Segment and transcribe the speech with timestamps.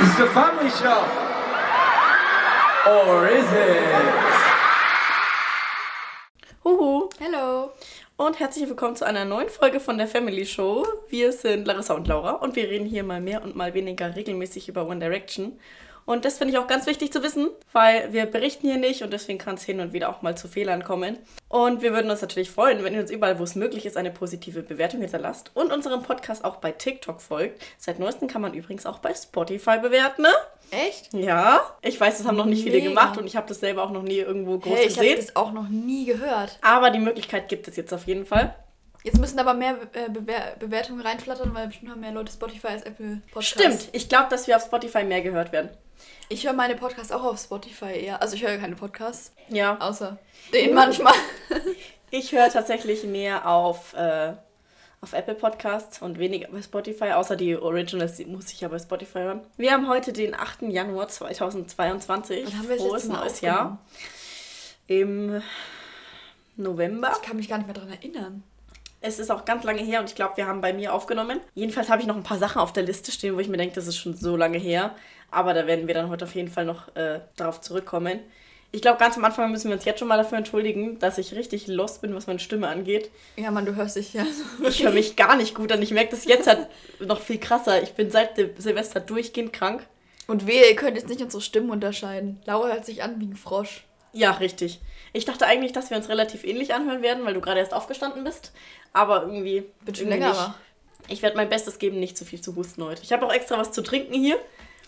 [0.00, 1.04] It's a family show.
[2.86, 4.04] Or is it?
[6.64, 7.72] Huhu Hello.
[8.16, 10.86] und herzlich willkommen zu einer neuen Folge von der Family Show.
[11.08, 14.68] Wir sind Larissa und Laura und wir reden hier mal mehr und mal weniger regelmäßig
[14.68, 15.58] über One Direction.
[16.08, 19.12] Und das finde ich auch ganz wichtig zu wissen, weil wir berichten hier nicht und
[19.12, 21.18] deswegen kann es hin und wieder auch mal zu Fehlern kommen.
[21.50, 24.10] Und wir würden uns natürlich freuen, wenn ihr uns überall, wo es möglich ist, eine
[24.10, 27.62] positive Bewertung hinterlasst und unserem Podcast auch bei TikTok folgt.
[27.76, 30.32] Seit neuestem kann man übrigens auch bei Spotify bewerten, ne?
[30.70, 31.12] Echt?
[31.12, 32.88] Ja, ich weiß, das haben noch nicht viele Mega.
[32.88, 35.26] gemacht und ich habe das selber auch noch nie irgendwo groß Hey, ich habe gesehen.
[35.26, 36.58] das auch noch nie gehört.
[36.62, 38.54] Aber die Möglichkeit gibt es jetzt auf jeden Fall.
[39.04, 42.82] Jetzt müssen aber mehr äh, Bewer Bewertungen reinflattern, weil bestimmt haben mehr Leute Spotify als
[42.82, 43.48] Apple Podcasts.
[43.48, 45.70] Stimmt, ich glaube, dass wir auf Spotify mehr gehört werden.
[46.28, 48.20] Ich höre meine Podcasts auch auf Spotify eher.
[48.20, 49.76] Also ich höre keine Podcasts, Ja.
[49.80, 50.18] außer
[50.52, 51.14] den manchmal.
[52.10, 54.32] Ich höre tatsächlich mehr auf, äh,
[55.02, 58.78] auf Apple Podcasts und weniger bei Spotify, außer die Originals, die muss ich ja bei
[58.78, 59.40] Spotify hören.
[59.58, 60.62] Wir haben heute den 8.
[60.62, 62.46] Januar 2022.
[62.46, 63.42] Wann haben wir Frohes neues?
[63.42, 63.78] Jahr.
[64.86, 65.42] Im
[66.56, 67.12] November.
[67.20, 68.42] Ich kann mich gar nicht mehr daran erinnern.
[69.00, 71.40] Es ist auch ganz lange her und ich glaube, wir haben bei mir aufgenommen.
[71.54, 73.74] Jedenfalls habe ich noch ein paar Sachen auf der Liste stehen, wo ich mir denke,
[73.74, 74.94] das ist schon so lange her.
[75.30, 78.20] Aber da werden wir dann heute auf jeden Fall noch äh, darauf zurückkommen.
[78.70, 81.34] Ich glaube, ganz am Anfang müssen wir uns jetzt schon mal dafür entschuldigen, dass ich
[81.34, 83.10] richtig lost bin, was meine Stimme angeht.
[83.36, 84.68] Ja, Mann, du hörst dich ja so.
[84.68, 85.80] Ich höre mich gar nicht gut an.
[85.80, 86.66] Ich merke das jetzt halt
[87.00, 87.82] noch viel krasser.
[87.82, 89.86] Ich bin seit dem Silvester durchgehend krank.
[90.26, 92.40] Und wehe, ihr könnt jetzt nicht unsere Stimmen unterscheiden.
[92.44, 93.84] Laura hört sich an wie ein Frosch.
[94.12, 94.80] Ja, richtig.
[95.12, 98.24] Ich dachte eigentlich, dass wir uns relativ ähnlich anhören werden, weil du gerade erst aufgestanden
[98.24, 98.52] bist.
[98.92, 99.64] Aber irgendwie.
[99.84, 100.50] Bin schon länger nicht.
[101.08, 103.02] Ich werde mein Bestes geben, nicht zu viel zu husten heute.
[103.02, 104.38] Ich habe auch extra was zu trinken hier,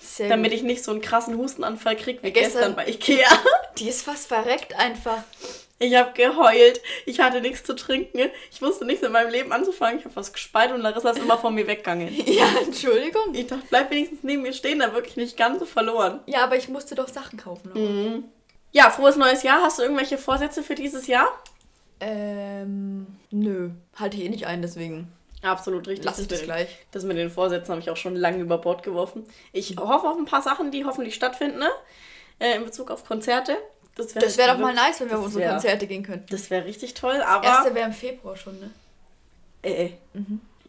[0.01, 3.29] Sehr damit ich nicht so einen krassen Hustenanfall kriege wie Ja, gestern- gestern bei Ikea.
[3.79, 5.23] Die ist fast verreckt einfach.
[5.79, 6.83] Ich habe geheult.
[7.07, 8.31] Ich hatte nichts zu trinken.
[8.53, 9.99] Ich wusste nichts in meinem Leben anzufangen.
[9.99, 12.09] Ich habe was gespeit und Larissa ist immer von mir weggegangen.
[12.27, 13.33] Ja, Entschuldigung.
[13.35, 16.21] Ich dachte, bleib wenigstens neben mir stehen, da wirklich nicht ganz so verloren.
[16.27, 17.71] Ja, aber ich musste doch Sachen kaufen.
[17.75, 18.23] Laura.
[18.73, 19.63] Ja, frohes neues Jahr.
[19.63, 21.27] Hast du irgendwelche Vorsätze für dieses Jahr?
[22.01, 23.71] Ähm, nö.
[23.97, 26.05] Halte ich eh nicht ein, deswegen Absolut richtig.
[26.05, 26.69] lasse ich das gleich.
[26.93, 29.25] Das mit den Vorsätzen habe ich auch schon lange über Bord geworfen.
[29.53, 31.69] Ich hoffe auf ein paar Sachen, die hoffentlich stattfinden, ne?
[32.39, 33.57] Äh, in Bezug auf Konzerte.
[33.97, 36.03] Das wäre Das wäre doch mal nice, wenn wir auf das unsere wär- Konzerte gehen
[36.03, 36.27] könnten.
[36.31, 37.45] Das wäre richtig toll, Das aber.
[37.45, 38.71] erste wäre im Februar schon, ne?
[39.63, 39.91] Äh, äh.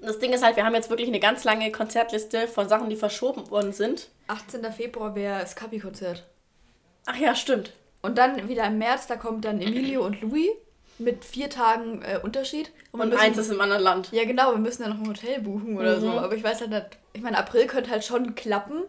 [0.01, 2.95] Das Ding ist halt, wir haben jetzt wirklich eine ganz lange Konzertliste von Sachen, die
[2.95, 4.09] verschoben worden sind.
[4.27, 4.63] 18.
[4.73, 6.23] Februar wäre das Kapi-Konzert.
[7.05, 7.71] Ach ja, stimmt.
[8.01, 10.49] Und dann wieder im März, da kommt dann Emilio und Louis
[10.97, 12.71] mit vier Tagen äh, Unterschied.
[12.91, 14.09] wir Und müssen- eins ist im anderen Land.
[14.11, 16.09] Ja, genau, wir müssen dann noch ein Hotel buchen oder so.
[16.11, 16.85] Aber ich weiß halt nicht.
[17.13, 18.83] Ich meine, April könnte halt schon klappen.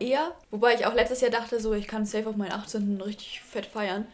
[0.00, 0.32] Eher.
[0.50, 3.00] Wobei ich auch letztes Jahr dachte, so, ich kann safe auf meinen 18.
[3.00, 4.06] richtig fett feiern.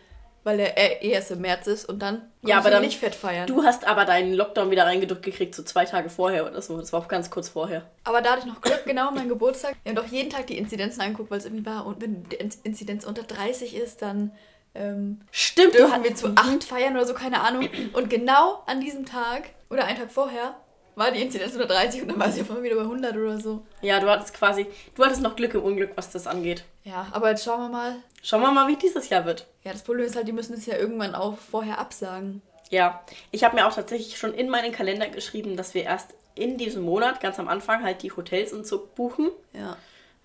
[0.42, 3.46] Weil er eh erst im März ist und dann Ja, aber dann- nicht fett feiern.
[3.46, 6.78] Du hast aber deinen Lockdown wieder reingedrückt gekriegt, so zwei Tage vorher oder so.
[6.78, 7.82] Das war auch ganz kurz vorher.
[8.04, 9.76] Aber da hatte ich noch Glück, genau, mein Geburtstag.
[9.82, 11.84] Wir haben doch jeden Tag die Inzidenzen angeguckt, weil es irgendwie war.
[11.84, 14.32] Und wenn die In- Inzidenz unter 30 ist, dann
[14.74, 17.68] ähm, Stimmt, dürfen wir zu acht feiern oder so, keine Ahnung.
[17.92, 20.54] Und genau an diesem Tag oder einen Tag vorher
[20.96, 23.40] war die Inzidenz unter 30 und dann war sie auf einmal wieder bei 100 oder
[23.40, 23.62] so.
[23.80, 24.66] Ja, du hattest quasi.
[24.94, 26.64] Du hattest noch Glück im Unglück, was das angeht.
[26.84, 27.96] Ja, aber jetzt schauen wir mal.
[28.22, 29.46] Schauen wir mal, wie dieses Jahr wird.
[29.64, 32.42] Ja, das Problem ist halt, die müssen es ja irgendwann auch vorher absagen.
[32.70, 36.56] Ja, ich habe mir auch tatsächlich schon in meinen Kalender geschrieben, dass wir erst in
[36.56, 39.30] diesem Monat, ganz am Anfang, halt die Hotels und so buchen.
[39.52, 39.76] Ja.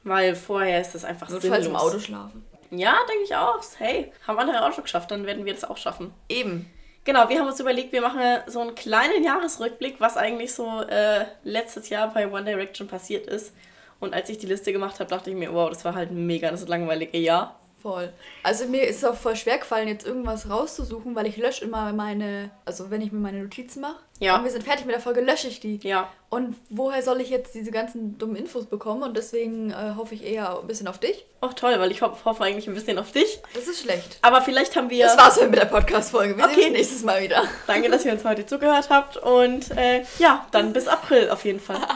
[0.04, 1.82] Weil vorher ist das einfach Notfalls sinnlos.
[1.82, 2.46] im Auto schlafen.
[2.72, 3.60] Ja, denke ich auch.
[3.78, 6.14] Hey, haben andere auch schon geschafft, dann werden wir das auch schaffen.
[6.30, 6.70] Eben.
[7.06, 11.26] Genau, wir haben uns überlegt, wir machen so einen kleinen Jahresrückblick, was eigentlich so äh,
[11.44, 13.54] letztes Jahr bei One Direction passiert ist.
[14.00, 16.50] Und als ich die Liste gemacht habe, dachte ich mir, wow, das war halt mega
[16.50, 17.60] das langweilige Jahr.
[17.86, 18.12] Voll.
[18.42, 21.94] Also mir ist es auch voll schwer gefallen, jetzt irgendwas rauszusuchen, weil ich lösche immer
[21.94, 24.38] meine, also wenn ich mir meine Notizen mache, Ja.
[24.38, 25.80] und wir sind fertig mit der Folge, lösche ich die.
[25.84, 29.04] Ja, Und woher soll ich jetzt diese ganzen dummen Infos bekommen?
[29.04, 31.26] Und deswegen äh, hoffe ich eher ein bisschen auf dich.
[31.42, 33.40] auch toll, weil ich ho hoffe eigentlich ein bisschen auf dich.
[33.54, 34.18] Das ist schlecht.
[34.24, 35.06] Aber vielleicht haben wir...
[35.06, 36.36] Das war's mit der Podcast-Folge.
[36.38, 36.56] Wir Okay.
[36.56, 37.44] sehen uns nächstes Mal wieder.
[37.68, 41.60] Danke, dass ihr uns heute zugehört habt und äh, ja, dann bis April auf jeden
[41.60, 41.78] Fall.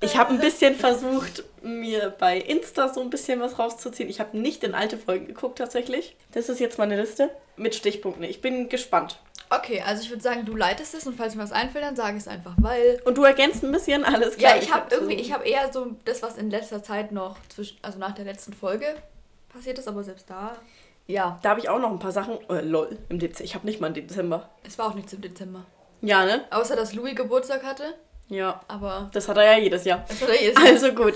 [0.00, 4.08] Ich habe ein bisschen versucht, mir bei Insta so ein bisschen was rauszuziehen.
[4.08, 6.16] Ich habe nicht in alte Folgen geguckt tatsächlich.
[6.32, 8.24] Das ist jetzt meine Liste mit Stichpunkten.
[8.24, 9.18] Ich bin gespannt.
[9.50, 12.16] Okay, also ich würde sagen, du leitest es und falls mir was einfällt, dann sage
[12.18, 13.00] ich es einfach, weil...
[13.06, 14.56] Und du ergänzt ein bisschen alles klar.
[14.56, 17.36] Ja, ich habe hab irgendwie, ich habe eher so das, was in letzter Zeit noch
[17.48, 18.84] zwischen, also nach der letzten Folge
[19.48, 20.54] passiert ist, aber selbst da,
[21.08, 22.38] ja, Da habe ich auch noch ein paar Sachen.
[22.50, 23.44] Äh, lol, im Dezember.
[23.44, 24.50] Ich habe nicht mal im Dezember.
[24.62, 25.64] es war auch nichts im Dezember.
[26.02, 26.44] Ja, ne?
[26.50, 27.94] Außer, dass Louis Geburtstag hatte,
[28.28, 28.60] Ja.
[28.68, 30.04] aber Das hat er ja jedes Jahr.
[30.08, 30.72] das hat er jedes Jahr.
[30.72, 31.14] Also gut.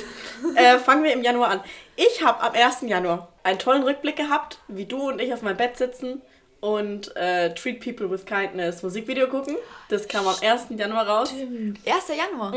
[0.56, 1.60] Äh, fangen wir im Januar an.
[1.96, 2.82] Ich habe am 1.
[2.82, 6.22] Januar einen tollen Rückblick gehabt, wie du und ich auf meinem Bett sitzen
[6.60, 9.56] und äh, Treat People with Kindness Musikvideo gucken.
[9.88, 10.66] Das kam am 1.
[10.70, 11.30] Januar raus.
[11.30, 11.78] Stimmt.
[11.86, 12.08] 1.
[12.16, 12.52] Januar.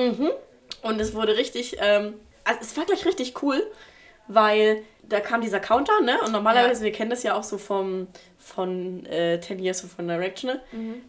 [0.84, 2.13] Und es wurde richtig, ähm,
[2.44, 3.66] also es war gleich richtig cool.
[4.27, 6.18] Weil da kam dieser Countdown, ne?
[6.25, 8.07] Und normalerweise, wir kennen das ja auch so vom,
[8.39, 10.62] von äh, 10 Years of One Direction, ne?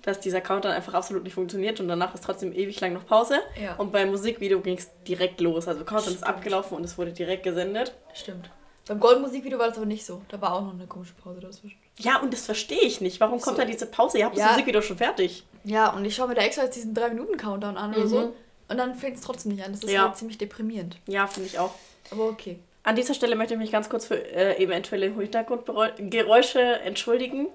[0.02, 3.38] dass dieser Countdown einfach absolut nicht funktioniert und danach ist trotzdem ewig lang noch Pause.
[3.60, 3.74] Ja.
[3.76, 5.66] Und beim Musikvideo ging es direkt los.
[5.66, 7.94] Also Countdown ist abgelaufen und es wurde direkt gesendet.
[8.12, 8.50] Stimmt.
[8.86, 10.20] Beim Gold-Musikvideo war das aber nicht so.
[10.28, 11.78] Da war auch noch eine komische Pause dazwischen.
[11.98, 13.18] Ja, und das verstehe ich nicht.
[13.18, 13.62] Warum kommt So.
[13.62, 14.18] da diese Pause?
[14.18, 14.44] Ihr habt Ja.
[14.44, 15.44] das Musikvideo schon fertig.
[15.64, 18.08] Ja, und ich schaue mir da extra jetzt diesen 3-Minuten-Countdown an oder Mhm.
[18.08, 18.34] so.
[18.68, 19.72] Und dann fängt es trotzdem nicht an.
[19.72, 20.02] Das ist Ja.
[20.02, 20.98] halt ziemlich deprimierend.
[21.06, 21.74] Ja, finde ich auch.
[22.12, 22.58] Aber okay.
[22.86, 27.48] An dieser Stelle möchte ich mich ganz kurz für äh, eventuelle Hintergrundgeräusche entschuldigen.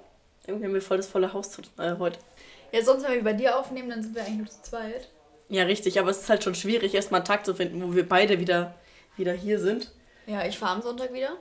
[0.45, 2.19] Irgendwie haben wir voll das volle Haus zu, äh, heute.
[2.73, 5.07] Ja, sonst, wenn wir bei dir aufnehmen, dann sind wir eigentlich nur zu zweit.
[5.47, 8.07] Ja, richtig, aber es ist halt schon schwierig, erstmal einen Tag zu finden, wo wir
[8.07, 8.75] beide wieder,
[9.15, 9.93] wieder hier sind.
[10.27, 11.37] Ja, ich fahre am Sonntag wieder.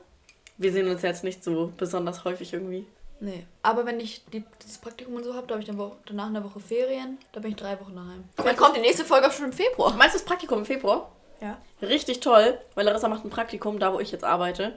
[0.57, 2.87] Wir sehen uns jetzt nicht so besonders häufig irgendwie.
[3.19, 3.45] Nee.
[3.65, 6.29] Aber wenn ich die, das Praktikum und so habe, da habe ich dann Woche, danach
[6.29, 7.19] eine Woche Ferien.
[7.33, 8.23] Da bin ich drei Wochen daheim.
[8.37, 9.93] Dann kommt die nächste Folge auch schon im Februar.
[9.95, 11.11] Meinst du das Praktikum im Februar?
[11.41, 11.59] Ja.
[11.83, 14.75] Richtig toll, weil Larissa macht ein Praktikum da, wo ich jetzt arbeite.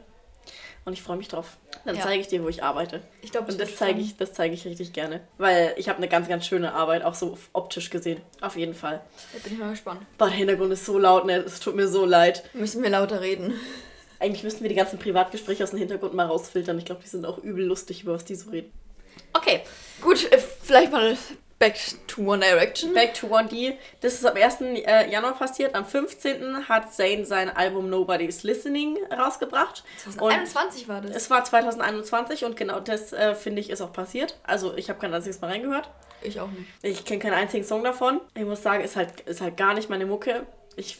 [0.85, 1.57] Und ich freue mich drauf.
[1.85, 2.01] Dann Ja.
[2.01, 3.01] zeige ich dir, wo ich arbeite.
[3.21, 5.21] Ich glaube, Und das zeige ich, das zeige ich richtig gerne.
[5.37, 8.21] Weil ich habe eine ganz, ganz schöne Arbeit, auch so optisch gesehen.
[8.41, 9.01] Auf jeden Fall.
[9.33, 10.01] Da bin ich mal gespannt.
[10.17, 11.37] Boah, der Hintergrund ist so laut, ne?
[11.37, 12.43] Es tut mir so leid.
[12.53, 13.53] Müssen wir lauter reden.
[14.19, 16.77] Eigentlich müssten wir die ganzen Privatgespräche aus dem Hintergrund mal rausfiltern.
[16.79, 18.71] Ich glaube, die sind auch übel lustig, über was die so reden.
[19.33, 19.61] Okay,
[20.01, 21.17] Gut, äh, vielleicht mal
[21.63, 21.77] back
[22.07, 22.93] to One Direction.
[22.93, 23.77] back to 1D.
[24.01, 24.61] Das ist am 1.
[24.61, 25.75] äh, Januar passiert.
[25.75, 26.67] Am 15.
[26.67, 29.83] hat Zayn sein Album Nobody's Listening rausgebracht.
[30.05, 31.15] Und 2021 war das.
[31.15, 34.37] es war 2021 und genau das, äh, finde ich, ist auch passiert.
[34.43, 35.89] Also ich habe kein einziges Mal reingehört.
[36.21, 36.67] Ich auch nicht.
[36.81, 38.19] Ich kenne keinen einzigen Song davon.
[38.35, 40.45] Ich muss sagen, ist halt, ist halt gar nicht meine Mucke.
[40.75, 40.97] Ich,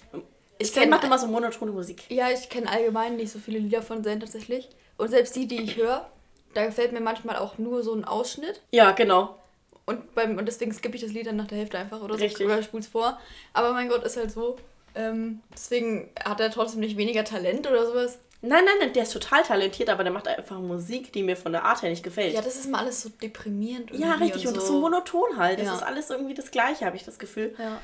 [0.58, 2.04] Ich Zayn macht immer so monotone Musik.
[2.10, 4.70] Ja, ich kenne allgemein nicht so viele Lieder von Zen tatsächlich.
[4.98, 6.10] Und selbst die, die ich höre,
[6.54, 8.62] da gefällt mir manchmal auch nur so ein Ausschnitt.
[8.72, 9.38] Ja, genau.
[9.86, 12.24] Und, beim, und deswegen skippe ich das Lied dann nach der Hälfte einfach oder so.
[12.24, 12.46] Richtig.
[12.46, 13.20] Oder spul's vor.
[13.54, 14.58] Aber mein Gott, ist halt so.
[14.96, 18.20] Ähm, deswegen hat er trotzdem nicht weniger Talent oder sowas.
[18.42, 21.52] Nein, nein, nein, der ist total talentiert, aber der macht einfach Musik, die mir von
[21.54, 22.34] der Art her nicht gefällt.
[22.34, 23.92] Ja, das ist mal alles so deprimierend.
[23.94, 24.46] Ja, richtig.
[24.48, 25.60] Und, das ist so monoton halt.
[25.60, 25.76] Das Ja.
[25.76, 27.56] ist alles irgendwie das Gleiche, habe ich das Gefühl.
[27.58, 27.80] Ja.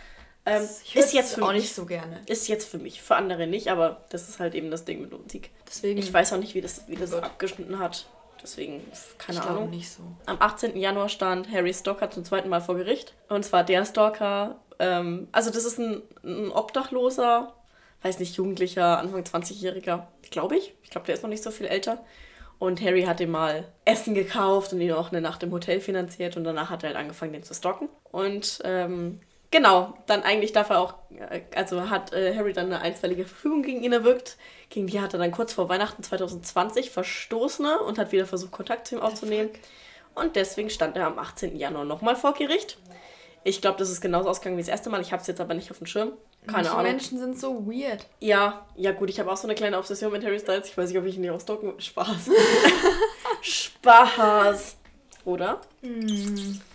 [0.46, 1.62] Ähm, Ich ist jetzt für auch mich.
[1.63, 2.22] nicht so gerne.
[2.25, 3.01] Ist jetzt für mich.
[3.01, 5.50] Für andere nicht, aber das ist halt eben das Ding mit Musik.
[5.68, 5.98] Deswegen.
[6.00, 7.24] Ich weiß auch nicht, wie das, wie das Gott.
[7.24, 8.06] abgeschnitten hat.
[8.41, 8.83] Deswegen,
[9.18, 9.69] keine ich glaube Ahnung.
[9.69, 10.03] nicht so.
[10.25, 10.77] Am 18.
[10.77, 13.13] Januar stand Harry Stalker zum zweiten Mal vor Gericht.
[13.27, 14.59] Und zwar der Stalker.
[14.80, 17.53] Ähm, also, das ist ein, ein Obdachloser,
[18.01, 20.74] weiß nicht, Jugendlicher, Anfang 20-Jähriger, glaube ich.
[20.83, 22.03] Ich glaube, der ist noch nicht so viel älter.
[22.59, 26.36] Und Harry hat ihm mal Essen gekauft und ihn auch eine Nacht im Hotel finanziert.
[26.36, 27.88] Und danach hat er halt angefangen, den zu stalken.
[28.12, 29.19] Und ähm,
[29.51, 30.96] genau, dann eigentlich darf er auch,
[31.30, 34.38] äh, also hat äh, Harry dann eine einstweilige Verfügung gegen ihn erwirkt.
[34.69, 38.88] Gegen die hat er dann kurz vor Weihnachten 2020 verstoßen und hat wieder versucht, Kontakt
[38.88, 39.50] zu ihm aufzunehmen.
[40.16, 41.57] Und deswegen stand er am 18.
[41.57, 42.78] Januar nochmal vor Gericht.
[43.44, 45.01] Ich glaube, das ist genauso ausgegangen wie das erste Mal.
[45.01, 46.12] Ich habe es jetzt aber nicht auf dem Schirm.
[46.46, 46.84] Keine Manche Ahnung.
[46.84, 48.06] Menschen sind so weird.
[48.19, 50.68] Ja, ja gut, ich habe auch so eine kleine Obsession mit Harry Styles.
[50.68, 51.81] Ich weiß nicht, ob ich ihn ausstalken will.
[51.81, 52.30] Spaß.
[53.42, 54.78] Spaß.
[55.25, 55.62] Oder?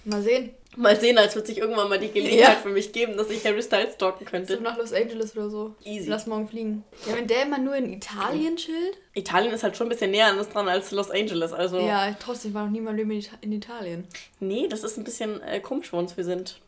[0.04, 0.54] Mal sehen.
[0.76, 2.60] Mal sehen, als wird sich irgendwann mal die Gelegenheit Ja.
[2.60, 4.60] für mich geben, dass ich Harry Styles stalken So könnte.
[4.60, 5.74] nach Los Angeles oder so.
[5.84, 6.08] Easy.
[6.08, 6.84] Lass morgen fliegen.
[7.06, 8.98] Ja, wenn der immer nur in Italien chillt.
[9.14, 11.52] Italien ist halt schon ein bisschen näher an uns dran als Los Angeles.
[11.52, 14.06] Also, Ja, trotzdem war noch nie Ita- in Italien.
[14.40, 16.16] nee, das ist ein bisschen äh, komisch für uns.
[16.16, 16.60] Wir sind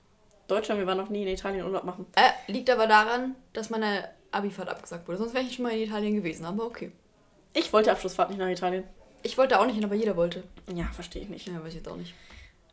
[0.48, 2.06] Deutschland, wir waren noch nie in Italien Urlaub machen.
[2.14, 5.18] Äh, liegt aber daran, dass meine Abifahrt abgesagt wurde.
[5.18, 6.92] Sonst wäre ich schon mal in Italien gewesen, aber okay.
[7.54, 8.84] Ich wollte Abschlussfahrt nicht nach Italien.
[9.22, 10.44] Ich wollte auch nicht hin, aber jeder wollte.
[10.72, 11.48] Ja, verstehe ich nicht.
[11.48, 12.14] Ja, weiß ich jetzt auch nicht.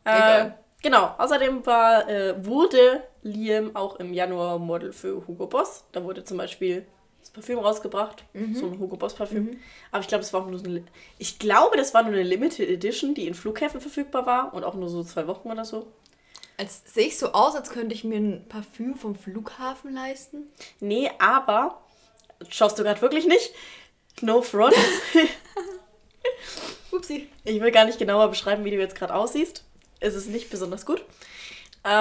[0.04, 0.58] Äh, Egal.
[0.84, 5.84] Genau, außerdem war, äh, wurde Liam auch im Januar Model für Hugo Boss.
[5.90, 6.86] Da wurde zum Beispiel
[7.20, 8.22] das Parfüm rausgebracht,
[8.52, 9.58] so ein Hugo Boss Parfüm.
[9.90, 10.84] Aber ich glaube, das war auch nur so eine,
[11.18, 14.74] ich glaube, das war nur eine Limited Edition, die in Flughäfen verfügbar war und auch
[14.74, 15.86] nur so zwei Wochen oder so.
[16.58, 20.48] Als sehe ich so aus, als könnte ich mir ein Parfüm vom Flughafen leisten.
[20.80, 21.80] Nee, aber
[22.48, 23.52] schaust du gerade wirklich nicht?
[24.20, 24.74] No front.
[26.92, 27.28] Upsi.
[27.42, 29.64] ich will gar nicht genauer beschreiben, wie du jetzt gerade aussiehst.
[30.04, 30.98] Es ist nicht besonders gut.
[30.98, 31.06] Tut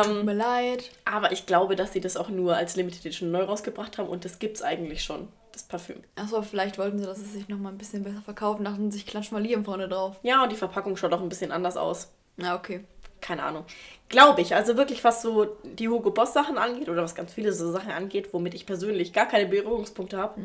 [0.07, 0.91] Ähm, mir leid.
[1.05, 4.24] aber ich glaube, dass sie das auch nur als Limited Edition neu rausgebracht haben und
[4.25, 5.98] das gibt's eigentlich schon, das Parfüm.
[6.15, 9.31] Achso, vielleicht wollten sie, dass es sich nochmal ein bisschen besser verkaufen, dachten sich, klatsch
[9.31, 10.15] mal Liam vorne drauf.
[10.24, 12.10] Ja, und die Verpackung schaut auch ein bisschen anders aus.
[12.38, 12.83] Na, okay.
[13.19, 13.63] Keine Ahnung.
[14.10, 14.53] Glaube ich.
[14.55, 17.91] Also wirklich, was so die Hugo Boss Sachen angeht oder was ganz viele so Sachen
[17.91, 20.41] angeht, womit ich persönlich gar keine Berührungspunkte habe,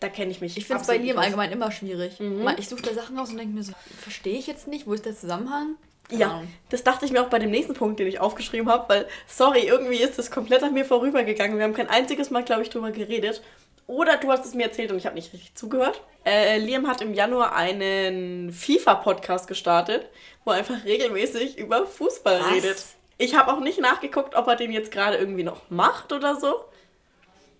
[0.00, 0.54] da kenne ich mich.
[0.54, 0.58] Mhm.
[0.58, 2.18] Ich finde es bei Liam allgemein immer schwierig.
[2.20, 4.92] Mal- Ich suche da Sachen aus und denke mir so, verstehe ich jetzt nicht, wo
[4.92, 5.76] ist der Zusammenhang?
[6.10, 6.52] Ja, Ahnung.
[6.70, 9.66] das dachte ich mir auch bei dem nächsten Punkt, den ich aufgeschrieben habe, weil, sorry,
[9.66, 11.58] irgendwie ist das komplett an mir vorübergegangen.
[11.58, 13.42] Wir haben kein einziges Mal, glaube ich, drüber geredet.
[13.88, 16.00] Oder du hast es mir erzählt und ich habe nicht richtig zugehört.
[16.24, 20.08] Äh, Liam hat im Januar einen FIFA-Podcast gestartet,
[20.44, 22.52] wo er einfach regelmäßig über Fußball Was?
[22.52, 22.84] redet.
[23.18, 26.64] Ich habe auch nicht nachgeguckt, ob er den jetzt gerade irgendwie noch macht oder so.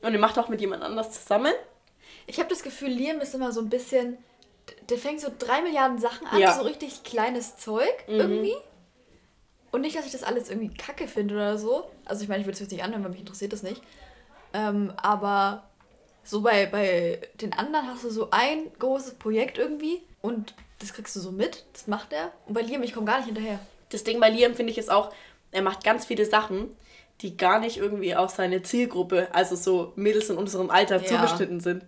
[0.02, 1.52] Und er macht auch mit jemand anders zusammen.
[2.26, 4.18] Ich habe das Gefühl, Liam ist immer so ein bisschen.
[4.88, 6.54] Der fängt so drei Milliarden Sachen an, Ja.
[6.56, 8.54] so richtig kleines Zeug irgendwie.
[9.72, 11.84] Und nicht, dass ich das alles irgendwie kacke finde oder so.
[12.04, 13.82] Also ich meine, ich würde es jetzt nicht anhören, weil mich interessiert das nicht.
[14.54, 15.64] Ähm, aber
[16.24, 21.14] so bei, bei den anderen hast du so ein großes Projekt irgendwie und das kriegst
[21.16, 22.32] du so mit, das macht er.
[22.46, 23.58] Und bei Liam, ich komme gar nicht hinterher.
[23.90, 25.12] Das Ding bei Liam finde ich ist auch,
[25.52, 26.74] er macht ganz viele Sachen,
[27.20, 31.04] die gar nicht irgendwie auf seine Zielgruppe, also so Mädels in unserem Alter, Ja.
[31.04, 31.84] zugeschnitten sind.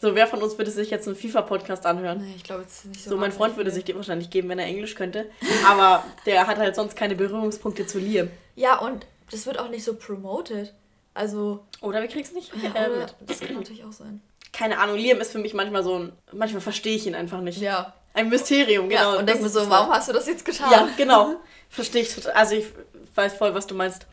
[0.00, 2.18] So, wer von uns würde sich jetzt einen FIFA-Podcast anhören?
[2.20, 3.10] Nee, ich glaube, ist nicht so.
[3.10, 5.28] So, mein Freund würde sich die wahrscheinlich geben, wenn er Englisch könnte.
[5.66, 8.30] Aber der hat halt sonst keine Berührungspunkte zu Liam.
[8.54, 10.72] Ja, und das wird auch nicht so promoted.
[11.14, 14.20] Also, Oder wir kriegen es nicht ja, äh, das kann natürlich auch sein.
[14.52, 16.12] Keine Ahnung, Liam ist für mich manchmal so ein.
[16.32, 17.60] Manchmal verstehe ich ihn einfach nicht.
[17.60, 17.92] Ja.
[18.14, 19.14] Ein Mysterium, genau.
[19.14, 20.70] ja, und du ist so, warum hast du das jetzt getan?
[20.70, 21.36] Ja, genau.
[21.68, 22.32] Verstehe ich total.
[22.32, 22.66] Also ich
[23.14, 24.06] weiß voll, was du meinst.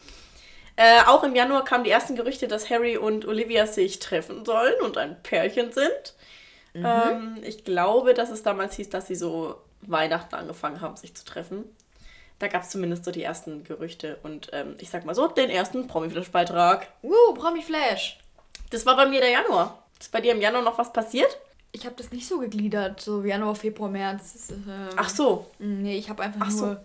[0.77, 4.75] Äh, auch im Januar kamen die ersten Gerüchte, dass Harry und Olivia sich treffen sollen
[4.81, 6.15] und ein Pärchen sind.
[6.75, 11.23] Ähm, ich glaube, dass es damals hieß, dass sie so Weihnachten angefangen haben, sich zu
[11.23, 11.63] treffen.
[12.39, 15.49] Da gab es zumindest so die ersten Gerüchte und ähm, ich sag mal so, den
[15.49, 16.87] ersten Promi-Flash-Beitrag.
[17.01, 18.17] Uh, Promi Flash.
[18.71, 19.85] Das war bei mir der Januar.
[19.97, 21.37] Ist bei dir im Januar noch was passiert?
[21.71, 24.35] Ich habe das nicht so gegliedert, so Januar, Februar, März.
[24.35, 25.49] Ist, ähm, Ach so.
[25.59, 26.65] Nee, ich habe einfach Ach so.
[26.65, 26.83] nur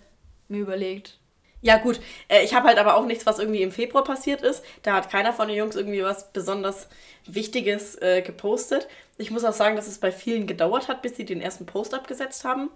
[0.49, 1.18] mir überlegt.
[1.62, 2.00] Ja, gut.
[2.28, 4.64] Äh, ich habe halt aber auch nichts, was irgendwie im Februar passiert ist.
[4.82, 6.88] Da hat keiner von den Jungs irgendwie was besonders
[7.26, 8.88] Wichtiges äh, gepostet.
[9.18, 11.92] Ich muss auch sagen, dass es bei vielen gedauert hat, bis sie den ersten Post
[11.94, 12.70] abgesetzt haben.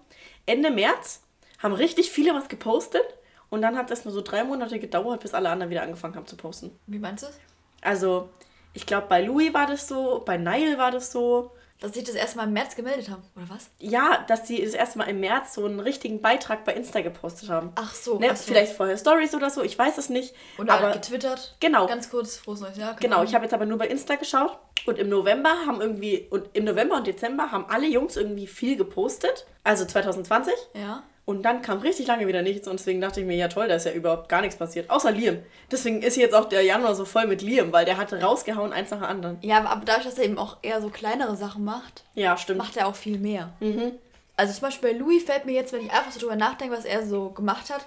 [0.46, 1.22] Ende März
[1.58, 3.02] haben richtig viele was gepostet.
[3.50, 6.26] Und dann hat es nur so drei Monate gedauert, bis alle anderen wieder angefangen haben
[6.26, 6.76] zu posten.
[6.86, 7.38] Wie meinst du es?
[7.80, 8.28] Also,
[8.72, 11.52] ich glaube, bei Louis war das so, bei Nile war das so.
[11.80, 13.68] Dass sie das erstmal im März gemeldet haben, oder was?
[13.78, 17.50] Ja, dass sie das erste Mal im März so einen richtigen Beitrag bei Insta gepostet
[17.50, 17.72] haben.
[17.74, 18.18] Ach so.
[18.18, 18.44] Ne, ach so.
[18.44, 20.34] Vielleicht vorher Stories oder so, ich weiß es nicht.
[20.56, 21.56] Oder aber getwittert.
[21.60, 21.86] Genau.
[21.86, 22.94] Ganz kurz, frohes neues Jahr.
[22.96, 23.28] Genau, Ahnung.
[23.28, 26.64] ich habe jetzt aber nur bei Insta geschaut und im November haben irgendwie und im
[26.64, 31.02] November und Dezember haben alle Jungs irgendwie viel gepostet, also 2020 Ja.
[31.26, 33.76] Und dann kam richtig lange wieder nichts und deswegen dachte ich mir, ja toll, da
[33.76, 35.38] ist ja überhaupt gar nichts passiert, außer Liam.
[35.70, 38.90] Deswegen ist jetzt auch der Januar so voll mit Liam, weil der hatte rausgehauen eins
[38.90, 39.38] nach dem anderen.
[39.40, 42.58] Ja, aber- aber dadurch, dass er eben auch eher so kleinere Sachen macht, Ja, stimmt.
[42.58, 43.52] macht er auch viel mehr.
[43.60, 43.92] Mhm.
[44.36, 46.84] Also zum Beispiel bei Louis fällt mir jetzt, wenn ich einfach so drüber nachdenke, was
[46.84, 47.86] er so gemacht hat,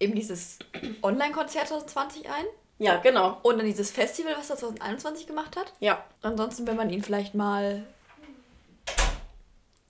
[0.00, 0.58] eben dieses
[1.02, 2.44] Online-Konzert 2020 ein
[2.78, 3.38] Ja, genau.
[3.42, 5.72] und dann dieses Festival, was er 2021 gemacht hat.
[5.80, 6.02] Ja.
[6.22, 7.84] Ansonsten, wenn man ihn vielleicht mal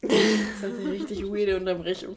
[0.03, 2.17] Das ist eine richtig weirde Unterbrechung.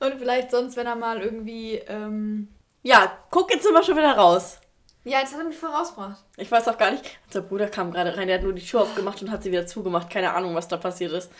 [0.00, 2.48] Und vielleicht sonst, wenn er mal irgendwie ähm,
[2.82, 4.58] Ja, guck jetzt wir schon wieder raus.
[5.04, 6.22] ja, jetzt hat er mich voll rausgebracht.
[6.36, 7.04] Ich weiß auch gar nicht.
[7.26, 9.66] Unser Bruder kam gerade rein, der hat nur die Tür aufgemacht und hat sie wieder
[9.66, 10.10] zugemacht.
[10.10, 11.30] Keine Ahnung, was da passiert ist.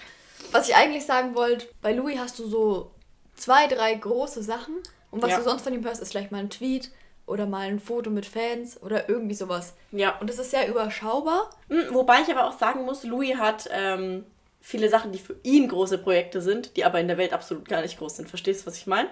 [0.52, 2.90] Was ich eigentlich sagen wollte, bei Louis hast du so
[3.34, 4.76] zwei, drei große Sachen
[5.10, 5.36] und was Ja.
[5.38, 6.90] du sonst von ihm hörst, ist vielleicht mal ein Tweet
[7.26, 9.74] oder mal ein Foto mit Fans oder irgendwie sowas.
[9.92, 10.18] Ja.
[10.18, 11.50] Und das ist sehr überschaubar.
[11.68, 14.24] Hm, Wobei ich aber auch sagen muss, Louis hat ähm,
[14.60, 17.80] viele Sachen, die für ihn große Projekte sind, die aber in der Welt absolut gar
[17.82, 18.28] nicht groß sind.
[18.28, 19.08] Verstehst du, was ich meine?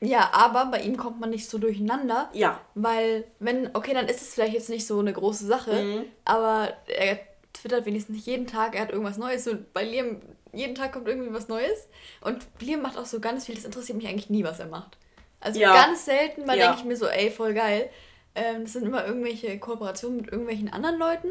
[0.00, 2.28] Ja, aber bei ihm kommt man nicht so durcheinander.
[2.34, 2.60] Ja.
[2.74, 6.04] Weil, wenn, okay, dann ist es vielleicht jetzt nicht so eine große Sache, Mhm.
[6.24, 7.18] aber er
[7.54, 9.46] twittert wenigstens nicht jeden Tag, er hat irgendwas Neues.
[9.48, 10.20] Und bei Liam,
[10.52, 11.88] jeden Tag kommt irgendwie was Neues.
[12.20, 14.98] Und Liam macht auch so ganz viel, das interessiert mich eigentlich nie, was er macht.
[15.40, 15.72] Also Ja.
[15.72, 16.66] ganz selten mal Ja.
[16.66, 17.88] denke ich mir so, ey, voll geil.
[18.34, 21.28] Ähm, das sind immer irgendwelche Kooperationen mit irgendwelchen anderen Leuten.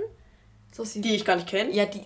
[0.71, 1.71] So Die ich gar nicht kenne.
[1.71, 2.01] ja, die,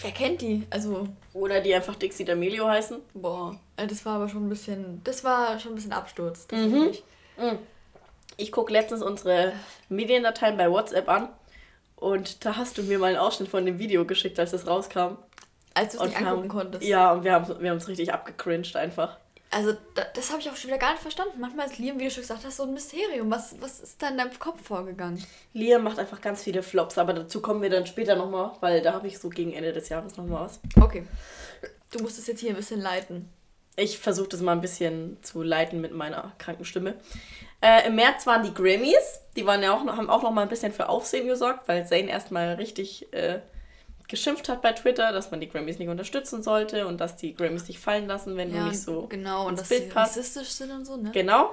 [0.00, 0.66] wer kennt die?
[0.70, 2.98] Also, Oder die einfach Dixie D'Amelio heißen.
[3.14, 6.46] boah, äh, das war aber schon ein bisschen, das war schon ein bisschen Absturz.
[6.50, 6.72] Mhm.
[6.72, 7.04] tatsächlich.
[8.36, 9.52] Ich gucke letztens unsere
[9.88, 11.28] Mediendateien bei WhatsApp an.
[11.96, 15.18] Und da hast du mir mal einen Ausschnitt von dem Video geschickt, als es rauskam.
[15.74, 16.84] Als du es nicht angucken haben, konntest.
[16.84, 19.18] Ja, und wir haben wir es richtig abgecringed einfach.
[19.54, 21.38] Also, da, das habe ich auch schon wieder gar nicht verstanden.
[21.38, 23.30] Manchmal ist Liam, wie du schon gesagt hast, so ein Mysterium.
[23.30, 25.22] Was, was ist da in deinem Kopf vorgegangen?
[25.52, 28.94] Liam macht einfach ganz viele Flops, aber dazu kommen wir dann später nochmal, weil da
[28.94, 30.60] habe ich so gegen Ende des Jahres nochmal was.
[30.80, 31.04] Okay.
[31.90, 33.28] Du musst es jetzt hier ein bisschen leiten.
[33.76, 36.94] Ich versuche das mal ein bisschen zu leiten mit meiner kranken Stimme.
[37.60, 39.20] Äh, Im März waren die Grammys.
[39.36, 41.86] Die waren ja auch noch, haben auch noch mal ein bisschen für Aufsehen gesorgt, weil
[41.86, 43.40] Zayn erstmal richtig äh,
[44.12, 47.66] geschimpft hat bei Twitter, dass man die Grammys nicht unterstützen sollte und dass die Grammys
[47.66, 49.48] nicht fallen lassen, wenn du nicht so genau.
[49.48, 50.16] Und dass Bild sie passt.
[50.16, 51.10] rassistisch sind und so, ne?
[51.12, 51.52] Genau.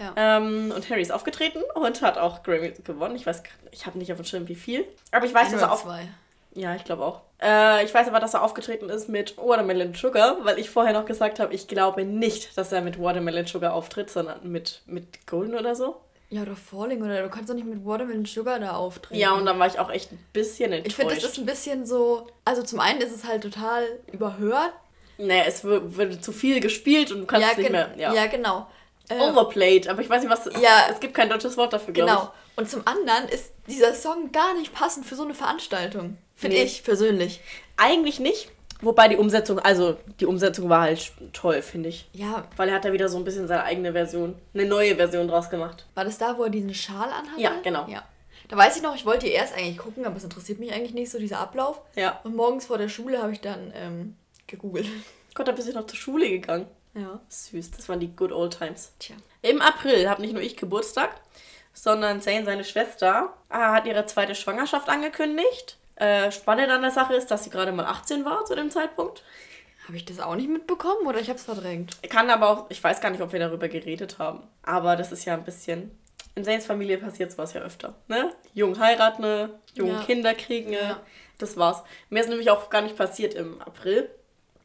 [0.00, 0.12] Ja.
[0.16, 3.16] Ähm, und Harry ist aufgetreten und hat auch Grammy gewonnen.
[3.16, 4.84] Ich weiß, ich habe nicht auf dem Schirm wie viel.
[5.12, 6.08] Aber ich weiß, Ein dass er auf, zwei.
[6.54, 7.20] ja, ich glaube auch.
[7.42, 11.04] Äh, ich weiß aber, dass er aufgetreten ist mit Watermelon Sugar, weil ich vorher noch
[11.04, 15.54] gesagt habe, ich glaube nicht, dass er mit Watermelon Sugar auftritt, sondern mit, mit Golden
[15.56, 15.96] oder so.
[16.30, 19.18] Ja, oder Falling, oder du kannst doch nicht mit Watermelon Sugar da auftreten.
[19.18, 20.86] Ja, und dann war ich auch echt ein bisschen enttäuscht.
[20.88, 22.26] Ich finde, das ist ein bisschen so.
[22.44, 24.72] Also, zum einen ist es halt total überhört.
[25.16, 27.90] Naja, es wird, zu viel gespielt und du kannst ja, es nicht mehr.
[27.96, 28.12] Ja.
[28.12, 28.66] ja, genau.
[29.08, 30.44] Äh, Overplayed, aber ich weiß nicht, was.
[30.60, 30.88] Ja.
[30.90, 32.32] Es gibt kein deutsches Wort dafür, glaube Genau.
[32.56, 36.18] Und zum anderen ist dieser Song gar nicht passend für so eine Veranstaltung.
[36.36, 36.64] Finde Nee.
[36.64, 37.40] ich persönlich.
[37.42, 37.62] ich.
[37.76, 38.50] Eigentlich nicht.
[38.80, 42.08] Wobei die Umsetzung, also die Umsetzung war halt toll, finde ich.
[42.12, 45.26] Ja, Weil er hat da wieder so ein bisschen seine eigene Version, eine neue Version
[45.26, 45.86] draus gemacht.
[45.94, 47.40] war das da, wo er diesen Schal anhatte?
[47.40, 47.86] Ja, genau.
[47.88, 48.04] Ja.
[48.48, 51.10] Da weiß ich noch, ich wollte erst eigentlich gucken, aber es interessiert mich eigentlich nicht
[51.10, 51.80] so, dieser Ablauf.
[51.96, 52.20] Ja.
[52.24, 54.16] Und morgens vor der Schule habe ich dann ähm,
[54.46, 54.86] gegoogelt.
[55.34, 56.66] Gott, da bist du noch zur Schule gegangen.
[56.94, 57.20] Ja.
[57.28, 58.92] Süß, das waren die good old times.
[58.98, 59.16] Tja.
[59.42, 61.10] Im April habe nicht nur ich Geburtstag,
[61.74, 65.77] sondern Zane, seine Schwester, äh, hat ihre zweite Schwangerschaft angekündigt.
[65.98, 69.22] Äh, spannend an der Sache ist, dass sie gerade mal 18 war zu dem Zeitpunkt.
[69.86, 71.96] Habe ich das auch nicht mitbekommen oder ich habe es verdrängt?
[72.10, 74.42] Kann aber auch, ich weiß gar nicht, ob wir darüber geredet haben.
[74.62, 75.90] Aber das ist ja ein bisschen.
[76.34, 77.94] In Zanes Familie passiert sowas ja öfter.
[78.06, 78.32] Ne?
[78.54, 79.50] Jung heiraten, ne?
[79.74, 80.02] jung Ja.
[80.02, 80.70] Kinder kriegen.
[80.70, 80.76] ne?
[80.78, 81.00] Ja.
[81.38, 81.82] Das war's.
[82.10, 84.08] Mir ist nämlich auch gar nicht passiert im April.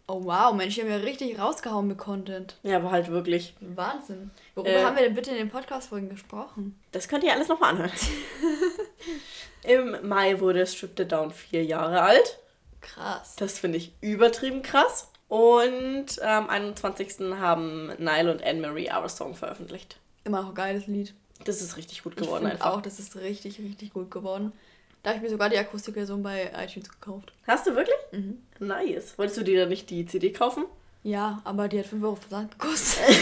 [0.07, 2.57] Oh wow, Mensch, die haben ja richtig rausgehauen mit Content.
[2.63, 3.55] Ja, aber halt wirklich.
[3.61, 4.31] Wahnsinn.
[4.53, 4.83] Worüber Äh.
[4.83, 6.77] haben wir denn bitte in den Podcast-Folgen gesprochen?
[6.91, 7.91] Das könnt ihr alles nochmal anhören.
[9.63, 12.39] Im Mai wurde Stripped Down vier Jahre alt.
[12.82, 13.36] Krass.
[13.38, 15.10] Das finde ich übertrieben krass.
[15.29, 17.32] Und am 21.
[17.39, 19.98] haben Nile und Anne-Marie Our Song veröffentlicht.
[20.25, 21.13] Immer noch ein geiles Lied.
[21.46, 22.67] Das ist richtig gut Ich geworden einfach.
[22.74, 24.53] auch, das ist richtig, richtig gut geworden.
[25.01, 27.34] Da habe ich mir sogar die Akustikversion bei iTunes gekauft.
[27.48, 27.96] Hast du wirklich?
[28.12, 28.41] Mhm.
[28.60, 29.17] Nice.
[29.17, 30.65] Wolltest du dir dann nicht die CD kaufen?
[31.03, 33.03] Ja, aber die hat 5 Euro Versand gekostet.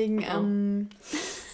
[0.00, 0.90] Deswegen, ähm,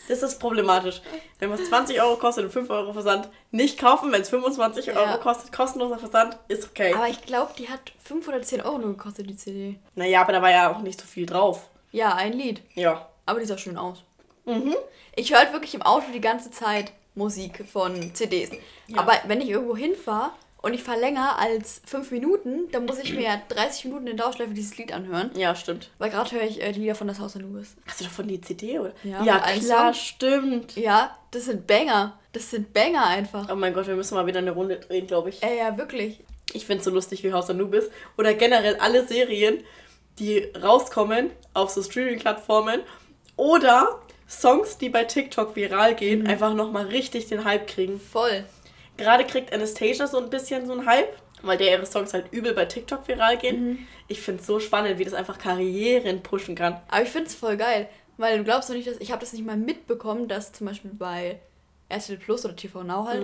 [0.08, 1.02] Das ist problematisch.
[1.40, 4.12] Wenn was 20 Euro kostet und 5 Euro Versand, nicht kaufen.
[4.12, 4.94] Wenn es 25 Ja.
[4.94, 6.94] Euro kostet, kostenloser Versand, ist okay.
[6.94, 9.78] aber ich glaube, die hat 5 oder 10 Euro nur gekostet, die CD.
[9.96, 11.68] naja, aber da war ja auch nicht so viel drauf.
[11.90, 12.62] Ja, ein Lied.
[12.74, 13.08] Ja.
[13.24, 14.04] Aber die sah schön aus.
[14.44, 14.76] Mhm.
[15.16, 18.50] Ich höre halt wirklich im Auto die ganze Zeit Musik von CDs.
[18.86, 19.00] Ja.
[19.00, 20.30] Aber wenn ich irgendwo hinfahre
[20.62, 24.16] und ich fahre länger als 5 Minuten, dann muss ich mir ja 30 Minuten in
[24.16, 25.30] Dauerschleife dieses Lied anhören.
[25.36, 25.90] Ja, stimmt.
[25.98, 27.76] Weil gerade höre ich äh, die Lieder von Das Haus Anubis.
[27.86, 28.92] Hast du davon die CD, oder?
[29.04, 30.76] Ja, ja klar, stimmt.
[30.76, 32.18] Ja, das sind Banger.
[32.32, 33.48] Das sind Banger einfach.
[33.50, 35.42] Oh mein Gott, wir müssen mal wieder eine Runde drehen, glaube ich.
[35.42, 36.24] Ey, ja, wirklich.
[36.52, 37.90] Ich finde es so lustig wie Haus Anubis.
[38.16, 39.62] Oder generell alle Serien,
[40.18, 42.80] die rauskommen auf so Streaming-Plattformen.
[43.36, 48.00] Oder Songs, die bei TikTok viral gehen, einfach nochmal richtig den Hype kriegen.
[48.00, 48.44] Voll.
[48.96, 52.54] Gerade kriegt Anastasia so ein bisschen so einen Hype, weil der ihre Songs halt übel
[52.54, 53.86] bei TikTok viral gehen.
[54.08, 56.80] Ich finde es so spannend, wie das einfach Karrieren pushen kann.
[56.88, 57.88] Aber ich finde es voll geil.
[58.18, 58.96] Weil du glaubst doch nicht, dass.
[58.98, 61.38] Ich habe das nicht mal mitbekommen, dass zum Beispiel bei
[61.90, 63.22] RTL Plus oder TV Now halt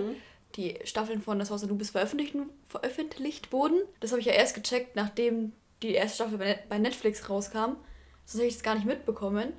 [0.55, 2.35] die Staffeln von Das Haus Anubis veröffentlicht,
[2.69, 3.81] veröffentlicht wurden.
[3.99, 7.75] Das habe ich ja erst gecheckt, nachdem die erste Staffel bei Net- bei Netflix rauskam.
[8.25, 9.53] Sonst hätte ich es gar nicht mitbekommen.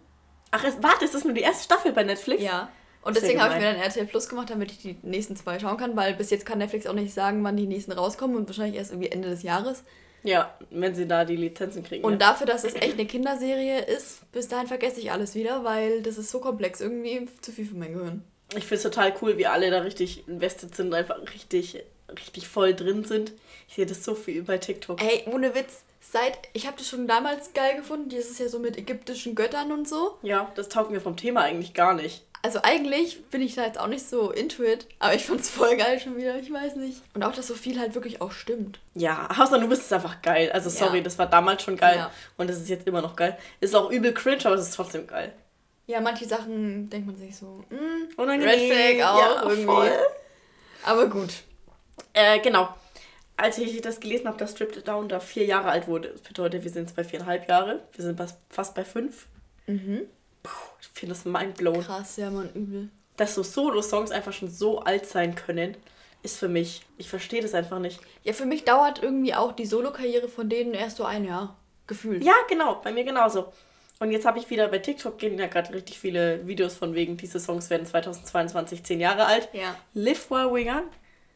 [0.53, 2.43] Ach, es, warte, ist das nur die erste Staffel bei Netflix?
[2.43, 2.69] Ja.
[3.05, 5.77] Und deswegen habe ich mir dann RTL Plus gemacht, damit ich die nächsten zwei schauen
[5.77, 8.77] kann, weil bis jetzt kann Netflix auch nicht sagen, wann die nächsten rauskommen und wahrscheinlich
[8.77, 9.85] erst irgendwie Ende des Jahres.
[10.23, 12.03] Ja, wenn sie da die Lizenzen kriegen.
[12.03, 12.19] Und ja.
[12.19, 16.17] dafür, dass es echt eine Kinderserie ist, bis dahin vergesse ich alles wieder, weil das
[16.17, 16.81] ist so komplex.
[16.81, 18.25] Irgendwie zu viel für mein Gehirn.
[18.57, 22.75] Ich finde es total cool, wie alle da richtig invested sind, einfach richtig, richtig voll
[22.75, 23.33] drin sind.
[23.69, 25.03] Ich sehe das so viel bei TikTok.
[25.03, 26.39] Ey, ohne Witz, seit.
[26.55, 28.09] Ich habe das schon damals geil gefunden.
[28.09, 30.19] Dieses ja so mit ägyptischen Göttern und so.
[30.23, 32.25] Ja, das taugt mir vom Thema eigentlich gar nicht.
[32.45, 35.77] Also eigentlich bin ich da jetzt auch nicht so into it, aber ich fand's voll
[35.79, 37.01] geil schon wieder, ich weiß nicht.
[37.15, 38.81] Und auch, dass so viel halt wirklich auch stimmt.
[38.95, 40.53] Ja, Haus Anubis ist einfach geil.
[40.53, 40.77] Also Ja.
[40.87, 42.11] sorry, das war damals schon geil Ja.
[42.37, 43.39] und das ist jetzt immer noch geil.
[43.61, 45.33] Ist auch übel cringe, aber es ist trotzdem geil.
[45.87, 48.49] Ja, manche Sachen denkt man sich so, mm, Unangenehm.
[48.71, 49.65] Red Flag auch ja, irgendwie.
[49.65, 49.93] Voll.
[50.85, 51.31] Aber gut.
[52.13, 52.69] Äh, genau.
[53.39, 56.63] Als ich das gelesen habe, dass Stripped Down da vier Jahre alt wurde, das bedeutet,
[56.63, 57.83] wir sind jetzt bei viereinhalb Jahre.
[57.95, 59.27] Wir sind fast- fast bei fünf.
[59.67, 60.03] Mhm.
[60.45, 61.83] Puh, ich finde das mindblown.
[61.83, 62.91] Krass, ja, man, übel.
[63.17, 65.77] Dass so Solo-Songs einfach schon so alt sein können,
[66.23, 68.01] ist für mich, ich verstehe das einfach nicht.
[68.23, 71.57] Ja, für mich dauert irgendwie auch die Solo-Karriere von denen erst so ein Jahr.
[71.87, 72.25] Gefühlt.
[72.25, 73.53] Ja, genau, bei mir genauso.
[74.01, 77.17] Und jetzt habe ich wieder bei TikTok gehen ja gerade richtig viele Videos von wegen,
[77.17, 79.49] diese Songs werden 2022 zehn Jahre alt.
[79.53, 79.77] Ja.
[79.93, 80.85] Live While Young.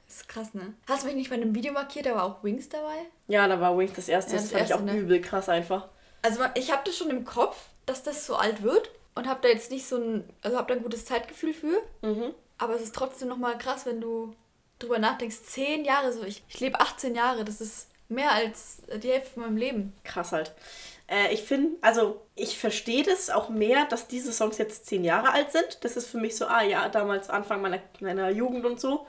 [0.07, 0.75] Das ist krass, ne?
[0.87, 2.97] Hast du mich nicht bei einem Video markiert, da war auch Wings dabei?
[3.27, 4.33] Ja, da war Wings das erste.
[4.33, 4.99] Ja, das, das fand erste, ich auch ne?
[4.99, 5.89] übel krass einfach.
[6.23, 9.49] Also ich habe das schon im Kopf, dass das so alt wird und habe da
[9.49, 11.81] jetzt nicht so ein, also habe da ein gutes Zeitgefühl für.
[12.03, 12.33] Mhm.
[12.57, 14.35] Aber es ist trotzdem nochmal krass, wenn du
[14.79, 15.43] drüber nachdenkst.
[15.45, 19.43] Zehn Jahre so, ich, ich lebe 18 Jahre, das ist mehr als die Hälfte von
[19.43, 19.93] meinem Leben.
[20.05, 20.53] Krass halt.
[21.09, 25.33] Äh, ich finde, also ich verstehe das auch mehr, dass diese Songs jetzt zehn Jahre
[25.33, 25.79] alt sind.
[25.83, 29.07] Das ist für mich so, ah ja, damals Anfang meiner, meiner Jugend und so.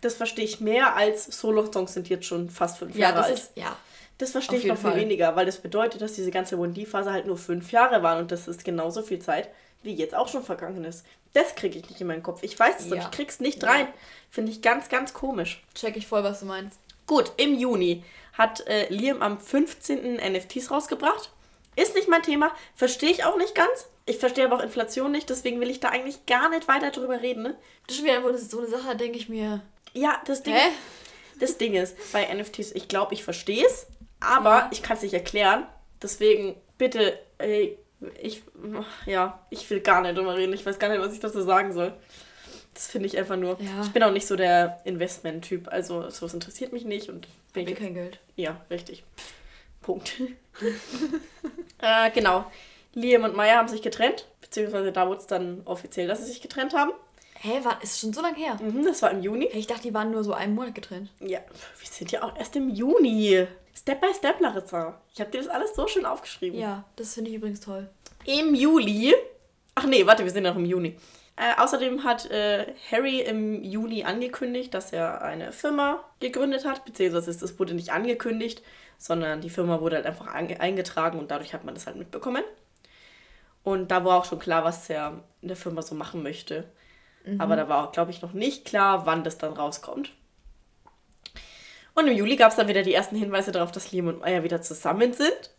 [0.00, 3.34] Das verstehe ich mehr als Solo-Songs sind jetzt schon fast fünf Ja, Jahre das alt.
[3.34, 3.76] ist, ja.
[4.18, 5.00] Das verstehe ich noch viel Fall.
[5.00, 8.48] weniger, weil das bedeutet, dass diese ganze 1D-Phase halt nur fünf Jahre waren und das
[8.48, 9.48] ist genauso viel Zeit,
[9.82, 11.04] wie jetzt auch schon vergangen ist.
[11.34, 12.42] Das kriege ich nicht in meinen Kopf.
[12.42, 13.02] Ich weiß es, aber Ja.
[13.02, 13.70] ich krieg's nicht Ja.
[13.70, 13.88] rein.
[14.30, 15.62] Finde ich ganz, ganz komisch.
[15.74, 16.80] Check ich voll, was du meinst.
[17.06, 18.02] Gut, im Juni
[18.32, 20.16] hat äh, Liam am 15.
[20.16, 21.30] NFTs rausgebracht.
[21.76, 23.86] Ist nicht mein Thema, verstehe ich auch nicht ganz.
[24.04, 27.20] Ich verstehe aber auch Inflation nicht, deswegen will ich da eigentlich gar nicht weiter drüber
[27.22, 27.42] reden.
[27.44, 27.56] Ne?
[27.86, 29.62] Das ist schon wieder so eine Sache, denke ich mir.
[29.92, 30.70] Ja, das Ding, Hä?
[31.38, 33.86] das Ding ist, bei NFTs, ich glaube, ich verstehe es,
[34.20, 34.68] aber Ja.
[34.72, 35.66] ich kann es nicht erklären.
[36.02, 37.76] Deswegen, bitte, ey,
[38.22, 38.42] ich,
[39.06, 40.52] ja, ich will gar nicht drüber reden.
[40.52, 41.92] Ich weiß gar nicht, was ich dazu sagen soll.
[42.74, 43.60] Das finde ich einfach nur.
[43.60, 43.82] Ja.
[43.82, 45.66] Ich bin auch nicht so der Investment-Typ.
[45.68, 47.78] Also, sowas interessiert mich nicht und bin Ich ich.
[47.78, 48.20] kein Geld.
[48.36, 49.02] Ja, richtig.
[49.82, 50.12] Punkt.
[51.80, 52.44] äh, genau.
[52.94, 56.40] Liam und Maya haben sich getrennt, beziehungsweise da wurde es dann offiziell, dass sie sich
[56.40, 56.92] getrennt haben.
[57.40, 58.58] Hä, war, ist schon so lange her?
[58.60, 59.48] Mhm, das war im Juni.
[59.50, 61.10] Hey, ich dachte, die waren nur so einen Monat getrennt.
[61.20, 61.38] Ja,
[61.78, 63.46] wir sind ja auch erst im Juni.
[63.78, 65.00] Step by Step, Larissa.
[65.14, 66.58] Ich habe dir das alles so schön aufgeschrieben.
[66.58, 67.88] Ja, das finde ich übrigens toll.
[68.24, 69.14] Im Juli.
[69.74, 70.96] Ach nee, warte, wir sind ja noch im Juni.
[71.36, 77.30] Äh, außerdem hat äh, Harry im Juni angekündigt, dass er eine Firma gegründet hat, beziehungsweise
[77.30, 78.62] es- wurde nicht angekündigt,
[78.98, 82.42] sondern die Firma wurde halt einfach eingetragen und dadurch hat man das halt mitbekommen.
[83.62, 86.64] Und da war auch schon klar, was er in der Firma so machen möchte.
[87.38, 90.12] Aber da war auch, glaube ich, noch nicht klar, wann das dann rauskommt.
[91.98, 94.44] Und im Juli gab es dann wieder die ersten Hinweise darauf, dass Liam und Maya
[94.44, 95.50] wieder zusammen sind,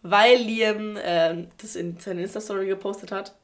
[0.00, 3.34] weil Liam ähm, das in seine Insta-Story gepostet hat.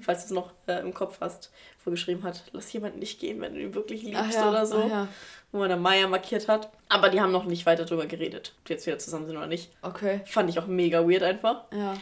[0.00, 1.52] Falls du es noch äh, im Kopf hast,
[1.84, 4.66] wo er geschrieben hat, lass jemanden nicht gehen, wenn du ihn wirklich liebst ja, oder
[4.66, 4.80] so.
[4.88, 5.08] ja.
[5.52, 6.70] Wo er dann Maya markiert hat.
[6.88, 9.46] Aber die haben noch nicht weiter drüber geredet, ob die jetzt wieder zusammen sind oder
[9.46, 9.70] nicht.
[9.82, 10.20] Okay.
[10.24, 11.64] Fand ich auch mega weird einfach.
[11.72, 11.94] Ja.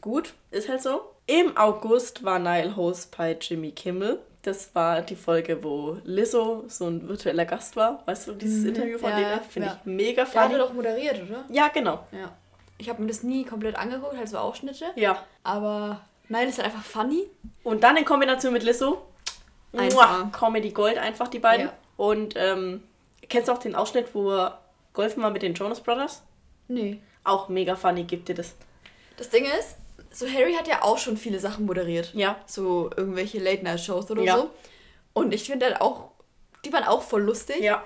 [0.00, 1.02] Gut, ist halt so.
[1.26, 4.20] Im August war Niall Host bei Jimmy Kimmel.
[4.46, 8.04] Das war die Folge, wo Lizzo so ein virtueller Gast war.
[8.06, 9.18] Weißt du, dieses Interview von Mhm.
[9.18, 9.44] Ja, denen?
[9.44, 9.76] Finde ja.
[9.80, 10.58] ich mega Der hatte funny.
[10.58, 11.44] doch moderiert, oder?
[11.48, 12.06] Ja, genau.
[12.12, 12.30] Ja.
[12.78, 14.84] Ich habe mir das nie komplett angeguckt, halt so Ausschnitte.
[14.94, 15.20] Ja.
[15.42, 17.24] Aber nein, ist halt einfach funny.
[17.64, 19.02] Und dann in Kombination mit Lizzo.
[19.72, 21.66] Muah, Comedy Gold einfach, die beiden.
[21.66, 21.72] Ja.
[21.96, 22.84] Und ähm,
[23.28, 24.60] kennst du auch den Ausschnitt, wo er
[24.92, 26.22] golfen war mit den Jonas Brothers?
[26.68, 27.00] Nee.
[27.24, 28.54] Auch mega funny, gibt dir das.
[29.16, 29.76] Das Ding ist,
[30.16, 32.12] so Harry hat ja auch schon viele Sachen moderiert.
[32.14, 32.36] Ja.
[32.46, 34.38] So irgendwelche Late-Night-Shows oder Ja.
[34.38, 34.50] so.
[35.12, 36.10] Und ich finde halt auch,
[36.64, 37.60] die waren auch voll lustig.
[37.60, 37.84] Ja.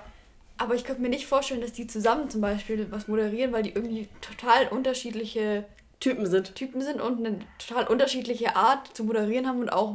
[0.57, 3.71] Aber ich könnte mir nicht vorstellen, dass die zusammen zum Beispiel was moderieren, weil die
[3.71, 5.65] irgendwie total unterschiedliche
[5.99, 6.55] Typen sind.
[6.55, 9.93] Typen sind und eine total unterschiedliche Art zu moderieren haben und auch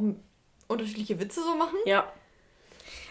[0.67, 1.77] unterschiedliche Witze so machen.
[1.85, 2.11] Ja.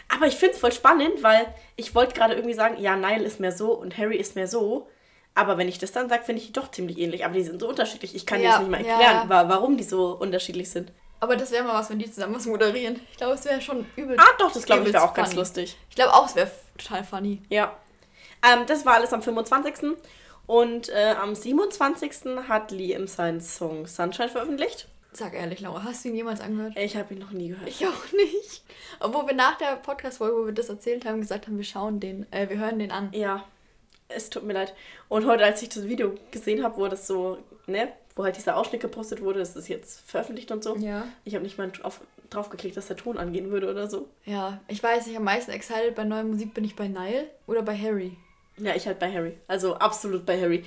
[0.09, 3.41] Aber ich finde es voll spannend, weil ich wollte gerade irgendwie sagen, ja, Niall ist
[3.41, 4.89] mehr so und Harry ist mehr so.
[5.37, 7.25] Aber wenn ich das dann sage, finde ich die doch ziemlich ähnlich.
[7.25, 8.15] Aber die sind so unterschiedlich.
[8.17, 9.29] Ich kann dir Ja, das nicht mal erklären, ja.
[9.29, 10.91] wa- warum die so unterschiedlich sind.
[11.21, 13.01] Aber das wäre mal was, wenn die zusammen was moderieren.
[13.13, 14.17] Ich glaube, es wäre schon übel.
[14.19, 15.39] Ah, doch, das glaube ich wäre auch ganz funny.
[15.41, 15.77] lustig.
[15.91, 17.43] Ich glaube auch, es wäre total funny.
[17.49, 17.77] Ja.
[18.47, 19.93] Ähm, das war alles am 25.
[20.47, 22.39] Und äh, am 27.
[22.49, 24.89] hat Liam seinen Song Sunshine veröffentlicht.
[25.13, 26.75] Sag ehrlich, Laura, hast du ihn jemals angehört?
[26.77, 27.69] Ich habe ihn noch nie gehört.
[27.69, 28.63] Ich auch nicht.
[29.01, 32.31] Obwohl wir nach der Podcast-Folge, wo wir das erzählt haben, gesagt haben, wir schauen den,
[32.33, 33.09] äh, wir hören den an.
[33.13, 33.45] Ja,
[34.09, 34.75] es tut mir leid.
[35.09, 38.57] Und heute, als ich das Video gesehen habe, wo das so, ne, wo halt dieser
[38.57, 40.77] Ausschnitt gepostet wurde, das ist jetzt veröffentlicht und so.
[40.77, 41.07] Ja.
[41.25, 44.09] Ich habe nicht mal auf, drauf geklickt, dass der Ton angehen würde oder so.
[44.25, 47.63] Ja, ich weiß nicht, am meisten excited bei neuer Musik bin ich bei Nile oder
[47.63, 48.17] bei Harry.
[48.59, 49.37] Ja, ich halt bei Harry.
[49.49, 50.65] Also absolut bei Harry.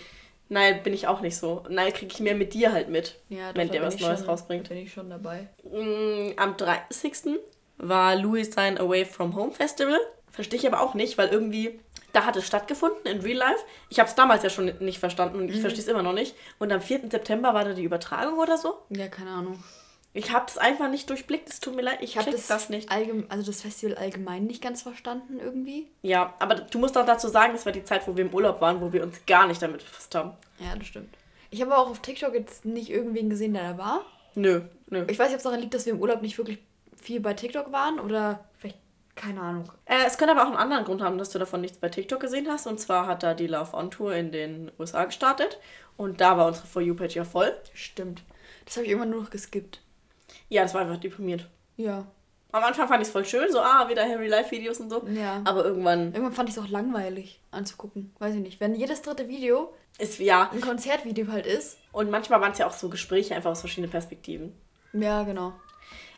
[0.47, 1.63] Nein, bin ich auch nicht so.
[1.69, 4.29] Nein, kriege ich mehr mit dir halt mit, Ja, wenn da der was Neues schon,
[4.29, 4.69] rausbringt.
[4.69, 5.47] Bin ich schon dabei.
[5.63, 7.39] Mm, Am 30.
[7.77, 9.99] war Louis sein Away from Home Festival.
[10.31, 11.79] Verstehe ich aber auch nicht, weil irgendwie,
[12.13, 13.63] da hat es stattgefunden in Real Life.
[13.89, 16.35] Ich habe es damals ja schon nicht verstanden und ich verstehe es immer noch nicht.
[16.57, 17.09] Und am 4.
[17.09, 18.79] September war da die Übertragung oder so.
[18.89, 19.63] Ja, keine Ahnung.
[20.11, 22.91] Ich habe es einfach nicht durchblickt, es tut mir leid, ich habe das, das nicht.
[22.91, 25.87] allgem also das Festival allgemein nicht ganz verstanden irgendwie.
[26.01, 28.59] Ja, aber du musst auch dazu sagen, das war die Zeit, wo wir im Urlaub
[28.59, 30.31] waren, wo wir uns gar nicht damit befasst haben.
[30.57, 31.15] Ja, das stimmt.
[31.51, 34.05] Ich habe auch auf TikTok jetzt nicht irgendwen gesehen, der da war.
[34.33, 35.05] Nö, nö.
[35.09, 36.59] Ich weiß nicht, ob es daran liegt, dass wir im Urlaub nicht wirklich
[36.99, 38.77] viel bei TikTok waren oder vielleicht,
[39.19, 39.71] keine Ahnung.
[39.85, 42.19] Äh, es könnte aber auch einen anderen Grund haben, dass du davon nichts bei TikTok
[42.19, 42.65] gesehen hast.
[42.67, 45.59] Und zwar hat da die Love On Tour in den USA gestartet.
[45.97, 47.53] Und da war unsere For You-Page ja voll.
[47.73, 48.23] Stimmt.
[48.65, 49.81] Das habe ich irgendwann nur noch geskippt.
[50.47, 51.47] Ja, das war einfach deprimiert.
[51.75, 52.07] Ja.
[52.51, 55.05] Am Anfang fand ich es voll schön, so, ah, wieder Harry Live-Videos und so.
[55.07, 55.41] Ja.
[55.45, 58.11] Aber irgendwann Irgendwann fand ich es auch langweilig anzugucken.
[58.17, 58.59] Weiß ich nicht.
[58.59, 60.49] Wenn jedes dritte Video ist, ja.
[60.51, 61.77] ein Konzertvideo halt ist.
[61.91, 64.55] Und manchmal waren es ja auch so Gespräche einfach aus verschiedenen Perspektiven.
[64.93, 65.53] Ja, genau.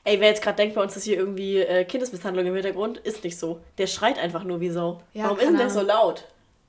[0.03, 3.23] Ey, wer jetzt gerade denkt, bei uns ist hier irgendwie äh, Kindesmisshandlung im Hintergrund, ist
[3.23, 3.61] nicht so.
[3.77, 5.01] Der schreit einfach nur wie Sau.
[5.13, 6.25] Ja, Warum ist denn der so laut?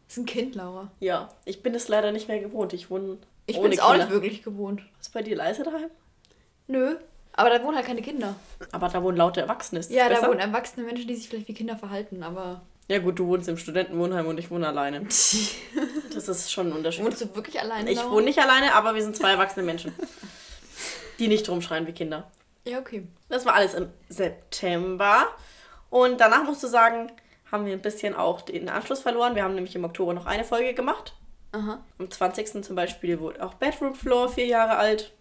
[0.07, 0.91] Das ist ein Kind, Laura.
[1.01, 2.75] Ja, ich bin es leider nicht mehr gewohnt.
[2.75, 3.17] Ich wohne
[3.47, 4.83] Ich bin es auch nicht wirklich gewohnt.
[5.01, 5.89] Ist bei dir leise daheim?
[6.67, 6.97] Nö.
[7.35, 8.35] Aber da wohnen halt keine Kinder.
[8.73, 9.81] Aber da wohnen laute Erwachsene.
[9.81, 10.29] Ist Ja, da besser?
[10.29, 12.61] wohnen erwachsene Menschen, die sich vielleicht wie Kinder verhalten, aber.
[12.89, 15.07] Ja gut, du wohnst im Studentenwohnheim und ich wohne alleine.
[16.15, 17.03] Das ist schon ein Unterschied.
[17.07, 17.91] Wohnst du wirklich alleine?
[17.91, 19.95] Ich wohne nicht alleine, aber wir sind zwei erwachsene Menschen.
[21.19, 22.31] Die nicht rumschreien wie Kinder.
[22.65, 23.07] Ja, okay.
[23.29, 25.27] Das war alles im September.
[25.91, 27.11] Und danach musst du sagen,
[27.51, 29.35] haben wir ein bisschen auch den Anschluss verloren.
[29.35, 31.15] Wir haben nämlich im Oktober noch eine Folge gemacht.
[31.53, 31.85] Aha.
[31.99, 32.65] Am 20.
[32.65, 35.13] zum Beispiel wurde auch Bedroom Floor vier Jahre alt.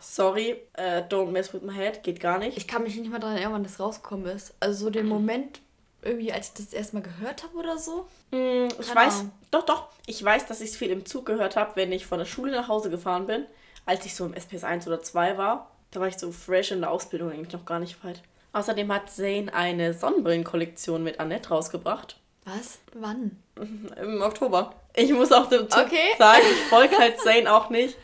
[0.00, 2.56] Sorry, äh, don't mess with my head, geht gar nicht.
[2.56, 4.52] Ich kann mich nicht mal daran erinnern, wann das rausgekommen ist.
[4.58, 5.60] Also so den Moment,
[6.02, 8.08] irgendwie, als ich das erstmal gehört habe oder so.
[8.32, 9.32] Hm, ich Keine weiß, Ahnung.
[9.52, 12.18] doch, doch, ich weiß, dass ich es viel im Zug gehört habe, wenn ich von
[12.18, 13.46] der Schule nach Hause gefahren bin,
[13.86, 15.70] als ich so im SPS 1 oder 2 war.
[15.90, 18.22] Da war ich so fresh in der Ausbildung, eigentlich noch gar nicht weit.
[18.52, 22.16] Außerdem hat Zane eine Sonnenbrillenkollektion mit Annette rausgebracht.
[22.44, 22.78] Was?
[22.94, 23.42] Wann?
[24.00, 24.74] Im Oktober.
[24.94, 26.08] Ich muss auch dazu Okay.
[26.18, 27.96] sagen, ich folge halt Zane auch nicht,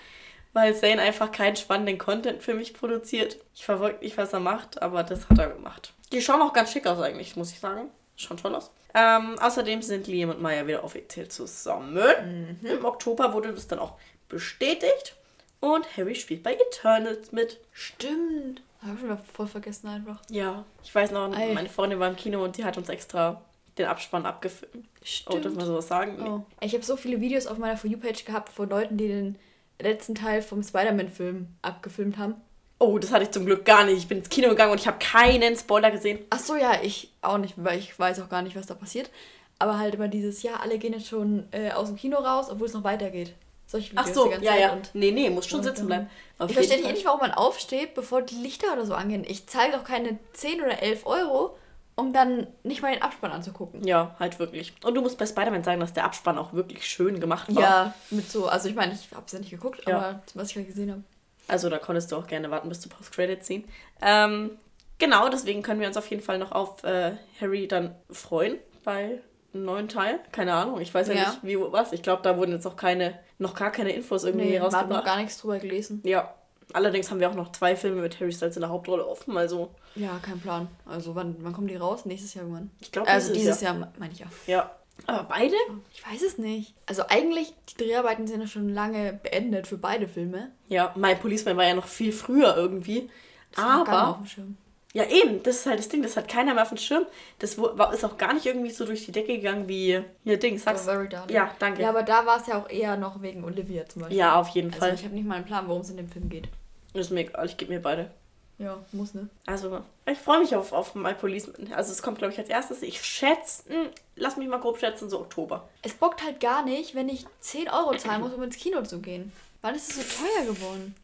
[0.52, 3.38] weil Zane einfach keinen spannenden Content für mich produziert.
[3.54, 5.92] Ich verfolge nicht, was er macht, aber das hat er gemacht.
[6.12, 7.90] Die schauen auch ganz schick aus eigentlich, muss ich sagen.
[8.16, 8.70] Schauen toll aus.
[8.94, 12.58] Ähm, außerdem sind Liam und Maya wieder offiziell zusammen.
[12.62, 13.94] Im Oktober wurde das dann auch
[14.28, 15.16] bestätigt.
[15.60, 17.60] Und Harry spielt bei Eternals mit.
[17.72, 18.62] Stimmt.
[18.82, 20.20] Hab ich schon wieder voll vergessen einfach.
[20.30, 21.52] Ja, ich weiß noch, Ei.
[21.54, 23.42] meine Freundin war im Kino und die hat uns extra
[23.78, 24.86] den Abspann abgefilmt.
[25.28, 26.16] Oh, darf man sowas sagen?
[26.18, 26.28] Nee.
[26.28, 26.44] Oh.
[26.60, 29.38] Ich habe so viele Videos auf meiner For You-Page gehabt von Leuten, die den
[29.80, 32.34] letzten Teil vom Spider-Man-Film abgefilmt haben.
[32.78, 33.98] Oh, das hatte ich zum Glück gar nicht.
[33.98, 36.18] Ich bin ins Kino gegangen und ich habe keinen Spoiler gesehen.
[36.30, 39.10] Ach so, ja, ich auch nicht, weil ich weiß auch gar nicht, was da passiert.
[39.58, 42.66] Aber halt immer dieses, ja, alle gehen jetzt schon äh, aus dem Kino raus, obwohl
[42.66, 43.34] es noch weitergeht.
[43.66, 44.72] Solche Ach Videos so, die ganze ja, Zeit ja.
[44.72, 46.08] Und Nee, nee, muss schon sitzen bleiben.
[46.38, 49.24] Auf ich verstehe nicht, warum man aufsteht, bevor die Lichter oder so angehen.
[49.26, 51.56] Ich zahle doch keine 10 oder 11 Euro,
[51.96, 53.82] um dann nicht mal den Abspann anzugucken.
[53.84, 54.74] Ja, halt wirklich.
[54.84, 57.62] Und du musst bei Spider-Man sagen, dass der Abspann auch wirklich schön gemacht war.
[57.62, 59.96] Ja, mit so, also ich meine, ich habe es ja nicht geguckt, Ja.
[59.98, 61.02] aber was ich halt gesehen habe.
[61.48, 63.64] Also da konntest du auch gerne warten bis zu Post-Credit ziehen.
[64.02, 64.50] Ähm,
[64.98, 69.20] genau, deswegen können wir uns auf jeden Fall noch auf äh, Harry dann freuen bei
[69.54, 70.20] einem neuen Teil.
[70.32, 71.28] Keine Ahnung, ich weiß ja, Ja.
[71.30, 71.92] nicht, wie was.
[71.92, 74.72] Ich glaube, da wurden jetzt noch keine, noch gar keine Infos irgendwie Nee, man hat
[74.72, 75.04] noch rausgebracht.
[75.04, 76.00] gar nichts drüber gelesen.
[76.04, 76.34] Ja.
[76.72, 79.70] Allerdings haben wir auch noch zwei Filme mit Harry Styles in der Hauptrolle offen, also
[79.94, 80.66] Ja, kein Plan.
[80.84, 82.04] Also wann, wann kommen die raus?
[82.06, 82.70] Nächstes Jahr irgendwann.
[82.80, 84.26] ich glaube, Also dieses Jahr, me- meine ich ja.
[84.48, 84.70] Ja.
[85.06, 85.54] Aber beide?
[85.92, 86.74] Ich weiß es nicht.
[86.86, 90.50] Also eigentlich, die Dreharbeiten sind ja schon lange beendet für beide Filme.
[90.68, 93.10] Ja, My Policeman war ja noch viel früher irgendwie.
[93.54, 94.56] Das Aber, dem Schirm.
[94.96, 97.06] Ja eben, das ist halt das Ding, das hat keiner mehr auf dem Schirm.
[97.38, 100.58] Das war, ist auch gar nicht irgendwie so durch die Decke gegangen wie hier Ding,
[100.58, 100.84] sag's.
[100.84, 101.34] So very darling.
[101.34, 101.82] Ja, danke.
[101.82, 104.18] Ja, aber da war es ja auch eher noch wegen Olivia zum Beispiel.
[104.18, 104.94] Ja, auf jeden Also Fall.
[104.94, 106.48] ich habe nicht mal einen Plan, worum es in dem Film geht.
[106.94, 108.10] Ist mir egal, ich gebe mir beide.
[108.58, 109.28] Ja, muss, ne?
[109.44, 111.74] Also, ich freue mich auf, auf My Policeman.
[111.74, 112.80] Also, es kommt, glaube ich, als erstes.
[112.80, 115.68] Ich schätze, hm, lass mich mal grob schätzen, so Oktober.
[115.82, 119.00] Es bockt halt gar nicht, wenn ich 10 Euro zahlen muss, um ins Kino zu
[119.00, 119.30] gehen.
[119.60, 120.94] Wann ist es so teuer geworden?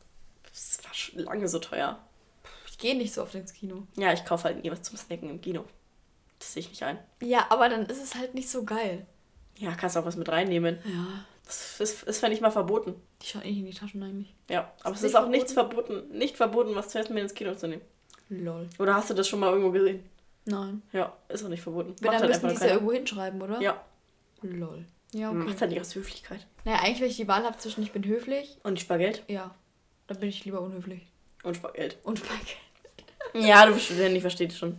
[0.44, 1.98] Das war schon lange so teuer.
[2.83, 3.87] Ich gehe nicht so oft ins Kino.
[3.95, 5.64] Ja, ich kaufe halt nie was zum Snacken im Kino.
[6.40, 6.99] Das sehe ich nicht ein.
[7.21, 9.07] Ja, aber dann ist es halt nicht so geil.
[9.57, 10.81] Ja, kannst auch was mit reinnehmen.
[10.85, 11.25] Ja.
[11.47, 12.97] Das ist, ist nicht mal verboten.
[13.23, 14.35] Die schauen eh nicht in die Taschen eigentlich.
[14.51, 17.35] Ja, aber Ist es ist auch nichts verboten, nicht verboten, was zu essen mit ins
[17.35, 17.83] Kino zu nehmen.
[18.31, 18.68] Lol.
[18.81, 20.03] Oder hast du das schon mal irgendwo gesehen?
[20.47, 20.83] Nein.
[20.92, 21.95] Ja, ist auch nicht verboten.
[22.01, 23.61] Wenn, dann halt müssen die es ja irgendwo hinschreiben, oder?
[23.61, 23.81] Ja,
[24.40, 24.87] Lol.
[25.12, 25.38] Ja, okay.
[25.38, 26.49] macht halt nicht aus Höflichkeit.
[26.64, 29.23] Naja, eigentlich, wenn ich die Wahl habe zwischen ich bin höflich, Und Spargeld?
[29.29, 29.55] ja,
[30.09, 31.07] dann bin ich lieber unhöflich.
[31.45, 31.99] Und Spargeld.
[32.03, 32.57] Und Spaghetti.
[33.35, 34.78] Ja, du Student, ich verstehe dich schon.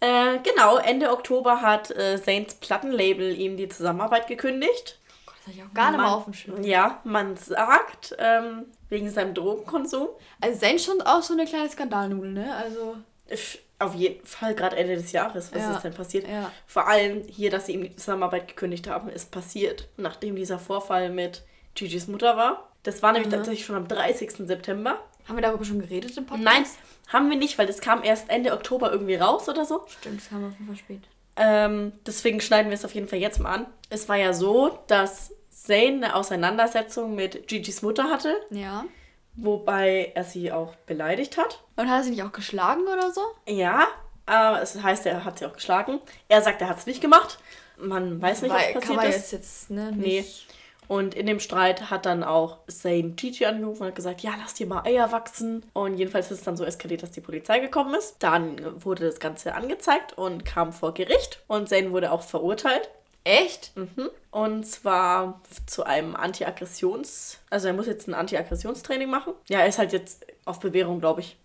[0.00, 4.98] Äh, genau, Ende Oktober hat äh, Saints Plattenlabel ihm die Zusammenarbeit gekündigt.
[5.26, 6.62] Gott, das habe ich auch gar nicht Man- mal auf dem Schirm.
[6.64, 10.08] Ja, man sagt, ähm, wegen seinem Drogenkonsum.
[10.40, 12.54] Also Zane schon auch so eine kleine Skandalnudel, ne?
[12.56, 12.96] Also,
[13.28, 15.50] F- Auf jeden Fall gerade Ende des Jahres.
[15.52, 15.72] Was Ja.
[15.76, 16.28] ist denn passiert?
[16.28, 16.50] ja.
[16.66, 21.10] Vor allem hier, dass sie ihm die Zusammenarbeit gekündigt haben, ist passiert, nachdem dieser Vorfall
[21.10, 21.42] mit
[21.74, 22.68] Gigi's Mutter war.
[22.82, 23.36] Das war nämlich Mhm.
[23.36, 24.46] tatsächlich schon am 30.
[24.46, 24.98] September.
[25.28, 26.44] Haben wir darüber schon geredet im Podcast?
[26.44, 26.64] Nein,
[27.12, 29.82] haben wir nicht, weil das kam erst Ende Oktober irgendwie raus oder so.
[29.88, 31.02] Stimmt, das haben wir auf jeden Fall spät.
[31.36, 33.66] Ähm, deswegen schneiden wir es auf jeden Fall jetzt mal an.
[33.90, 38.84] Es war ja so, dass Zane eine Auseinandersetzung mit Gigi's Mutter hatte, Ja.
[39.34, 41.62] wobei er sie auch beleidigt hat.
[41.76, 43.22] Und hat er sie nicht auch geschlagen oder so?
[43.48, 43.86] Ja,
[44.28, 46.00] äh, es heißt, er hat sie auch geschlagen.
[46.28, 47.38] Er sagt, er hat es nicht gemacht.
[47.78, 49.16] Man weiß nicht, Weil, was kann passiert man ist.
[49.16, 50.24] jetzt, jetzt ne, Nee.
[50.92, 54.52] Und in dem Streit hat dann auch Zane Gigi angerufen und hat gesagt, ja, lass
[54.52, 55.64] dir mal Eier wachsen.
[55.72, 58.16] Und jedenfalls ist es dann so eskaliert, dass die Polizei gekommen ist.
[58.18, 61.42] Dann wurde das Ganze angezeigt und kam vor Gericht.
[61.46, 62.90] Und Zane wurde auch verurteilt.
[63.24, 63.74] Echt?
[63.74, 64.10] Mhm.
[64.32, 67.38] Und zwar zu einem Anti-Aggressions...
[67.48, 69.32] Also er muss jetzt ein Anti-Aggressionstraining machen.
[69.48, 71.38] Ja, er ist halt jetzt auf Bewährung, glaube ich.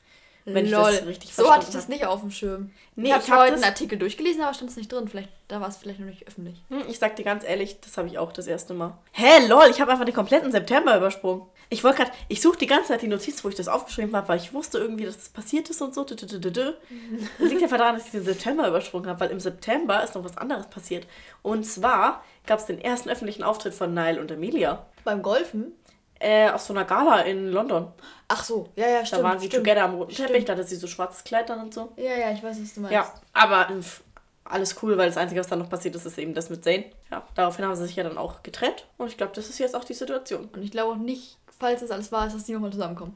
[0.54, 0.84] Wenn ich Lol.
[0.84, 2.72] das richtig so hatte ich das nicht auf dem Schirm.
[2.96, 5.08] Nee, ich habe ich hab heute einen Artikel durchgelesen, aber stand es nicht drin.
[5.10, 6.56] Vielleicht, da war es vielleicht noch nicht öffentlich.
[6.70, 8.98] Hm, Ich sag dir ganz ehrlich, das habe ich auch das erste Mal.
[9.12, 11.44] Hä, lol, ich habe einfach den kompletten September übersprungen.
[11.70, 14.30] Ich wollte gerade, ich suche die ganze Zeit die Notiz, wo ich das aufgeschrieben habe,
[14.30, 16.06] weil ich wusste irgendwie, dass das passiert ist und so.
[16.06, 16.22] Das
[17.40, 20.38] liegt einfach daran, dass ich den September übersprungen habe, weil im September ist noch was
[20.38, 21.06] anderes passiert.
[21.42, 24.86] Und zwar gab es den ersten öffentlichen Auftritt von Nile und Amelia.
[25.04, 25.74] Beim Golfen?
[26.20, 27.92] Äh, auf so einer Gala in London.
[28.28, 29.24] Ach so, ja, ja, Da stimmt.
[29.24, 29.66] waren sie stimmt.
[29.66, 30.16] together am roten.
[30.16, 31.92] Teppich, da hatte sie so schwarzes Kleid dann und so.
[31.96, 32.94] Ja, ja, ich weiß, was du meinst.
[32.94, 34.02] Ja, aber pf,
[34.44, 36.86] alles cool, weil das Einzige, was dann noch passiert ist, ist eben das mit Zane.
[37.12, 38.86] Ja, daraufhin haben sie sich ja dann auch getrennt.
[38.98, 40.50] Und ich glaube, das ist jetzt auch die Situation.
[40.54, 43.16] Und ich glaube auch nicht, falls das alles wahr ist, dass die nochmal zusammenkommen.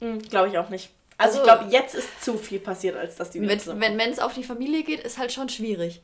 [0.00, 0.90] Mhm, glaube ich auch nicht.
[1.18, 3.98] Also, Also- ich glaube, jetzt ist zu viel passiert, als dass die zusammenkommen.
[3.98, 6.00] wenn es auf die Familie geht, ist halt schon schwierig.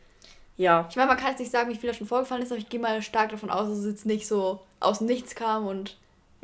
[0.58, 2.58] Ja, Ich meine, man kann jetzt nicht sagen, wie viel da schon vorgefallen ist, aber
[2.58, 5.66] ich gehe mal stark davon aus, dass es jetzt nicht so aus dem Nichts kam
[5.66, 5.96] und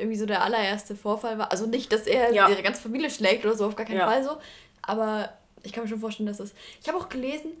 [0.03, 1.51] irgendwie so der allererste Vorfall war.
[1.51, 2.47] Also nicht, dass er Ja.
[2.49, 4.07] ihre ganze Familie schlägt oder so, auf gar keinen Ja.
[4.07, 4.31] Fall so.
[4.81, 5.29] Aber
[5.63, 6.53] ich kann mir schon vorstellen, dass es.
[6.81, 7.51] Ich habe auch gelesen,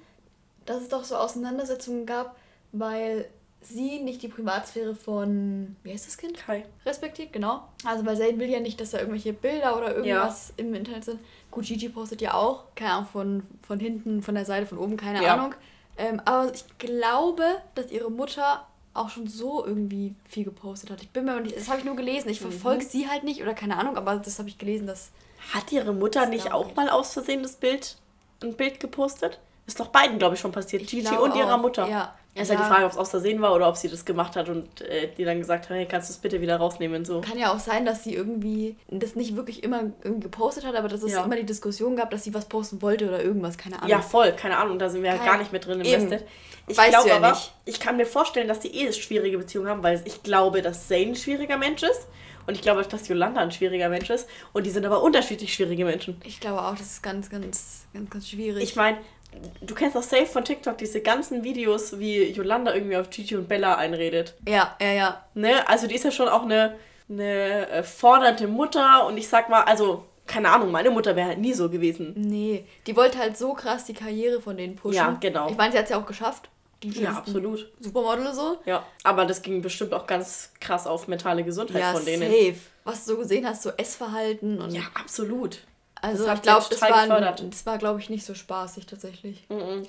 [0.65, 2.35] dass es doch so Auseinandersetzungen gab,
[2.71, 3.27] weil
[3.61, 5.75] sie nicht die Privatsphäre von.
[5.83, 6.37] Wie heißt das Kind?
[6.37, 6.65] Kai.
[6.85, 7.63] respektiert, genau.
[7.85, 11.19] Also weil Zane will ja nicht, dass da irgendwelche Bilder oder irgendwas im Internet sind.
[11.49, 14.97] Gut, Gigi postet ja auch, keine Ahnung, von, von hinten, von der Seite, von oben,
[14.97, 15.35] keine Ja.
[15.35, 15.55] Ahnung.
[15.97, 17.43] Ähm, aber ich glaube,
[17.75, 21.01] dass ihre Mutter auch schon so irgendwie viel gepostet hat.
[21.01, 22.29] Ich bin mir nicht, das habe ich nur gelesen.
[22.29, 25.11] Ich verfolge sie halt nicht oder keine Ahnung, aber das habe ich gelesen, dass
[25.53, 26.75] Hat ihre Mutter nicht auch ich.
[26.75, 27.97] mal aus Versehen das Bild,
[28.43, 29.39] ein Bild gepostet?
[29.65, 30.83] Ist doch beiden, glaube ich, schon passiert.
[30.83, 31.87] Ich Gigi und ihrer auch, Mutter.
[31.87, 32.13] ja.
[32.35, 32.57] Ist Ja.
[32.57, 34.81] halt die Frage, ob es aus Versehen war oder ob sie das gemacht hat und
[34.81, 37.21] äh, die dann gesagt hat, hey, kannst du es bitte wieder rausnehmen und so.
[37.21, 40.87] kann ja auch sein, dass sie irgendwie das nicht wirklich immer irgendwie gepostet hat, aber
[40.87, 41.23] dass es Ja.
[41.23, 43.89] immer die Diskussion gab, dass sie was posten wollte oder irgendwas, keine Ahnung.
[43.89, 45.89] Ja, voll, keine Ahnung, da sind wir ja Kein- gar nicht mit drin Eben.
[46.05, 46.27] invested.
[46.67, 47.53] Ich glaube ja aber, nicht.
[47.65, 50.87] ich kann mir vorstellen, dass die eh eine schwierige Beziehung haben, weil ich glaube, dass
[50.87, 52.07] Zane ein schwieriger Mensch ist
[52.47, 55.85] und ich glaube, dass Yolanda ein schwieriger Mensch ist und die sind aber unterschiedlich schwierige
[55.85, 56.19] Menschen.
[56.25, 58.63] Ich glaube auch, das ist ganz, ganz, ganz, ganz schwierig.
[58.63, 58.97] Ich meine,
[59.61, 63.47] du kennst auch safe von TikTok diese ganzen Videos, wie Yolanda irgendwie auf Gigi und
[63.47, 64.35] Bella einredet.
[64.47, 65.25] ja, ja, ja.
[65.33, 65.67] Ne?
[65.67, 66.75] Also die ist ja schon auch eine,
[67.09, 71.39] eine äh, fordernde Mutter und ich sag mal, also, keine Ahnung, meine Mutter wäre halt
[71.39, 72.13] nie so gewesen.
[72.15, 74.95] Nee, die wollte halt so krass die Karriere von denen pushen.
[74.95, 75.49] Ja, genau.
[75.49, 76.49] Ich meine, sie hat es ja auch geschafft.
[76.83, 77.71] Ja, absolut.
[77.79, 78.57] Supermodel so.
[78.65, 82.29] Ja, aber das ging bestimmt auch ganz krass auf mentale Gesundheit Ja, von denen.
[82.29, 82.55] safe.
[82.83, 84.71] Was du so gesehen hast, so Essverhalten und.
[84.73, 85.59] Ja, absolut.
[86.03, 87.43] Also ich glaube, das war, gefördert.
[87.49, 89.45] das war, glaube ich, nicht so spaßig tatsächlich.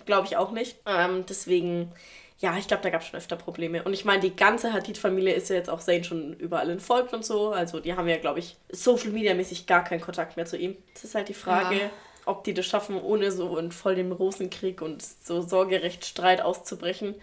[0.06, 0.76] Glaube ich auch nicht.
[0.86, 1.92] Ähm, deswegen,
[2.38, 3.82] ja, ich glaube, da gab es schon öfter Probleme.
[3.82, 7.24] Und ich meine, die ganze Hadid-Familie ist ja jetzt auch Zayn schon überall entfolgt und
[7.24, 7.50] so.
[7.50, 10.76] Also die haben ja, glaube ich, Social Media-mäßig gar keinen Kontakt mehr zu ihm.
[10.94, 11.90] Das ist halt die Frage, Ja.
[12.26, 17.14] ob die das schaffen, ohne so in voll dem Rosenkrieg und so Sorgerechtsstreit auszubrechen,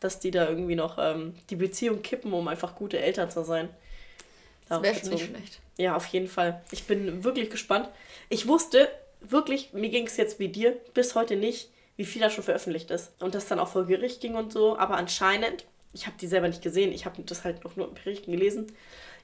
[0.00, 3.68] dass die da irgendwie noch ähm, die Beziehung kippen, um einfach gute Eltern zu sein.
[4.70, 5.60] Das wäre schon nicht schlecht.
[5.76, 6.62] Ja, auf jeden Fall.
[6.70, 7.88] Ich bin wirklich gespannt.
[8.28, 8.88] Ich wusste
[9.20, 12.90] wirklich, mir ging es jetzt wie dir, bis heute nicht, wie viel da schon veröffentlicht
[12.90, 13.12] ist.
[13.20, 14.78] Und das dann auch vor Gericht ging und so.
[14.78, 17.94] Aber anscheinend, ich habe die selber nicht gesehen, ich habe das halt noch nur in
[17.94, 18.72] Berichten gelesen,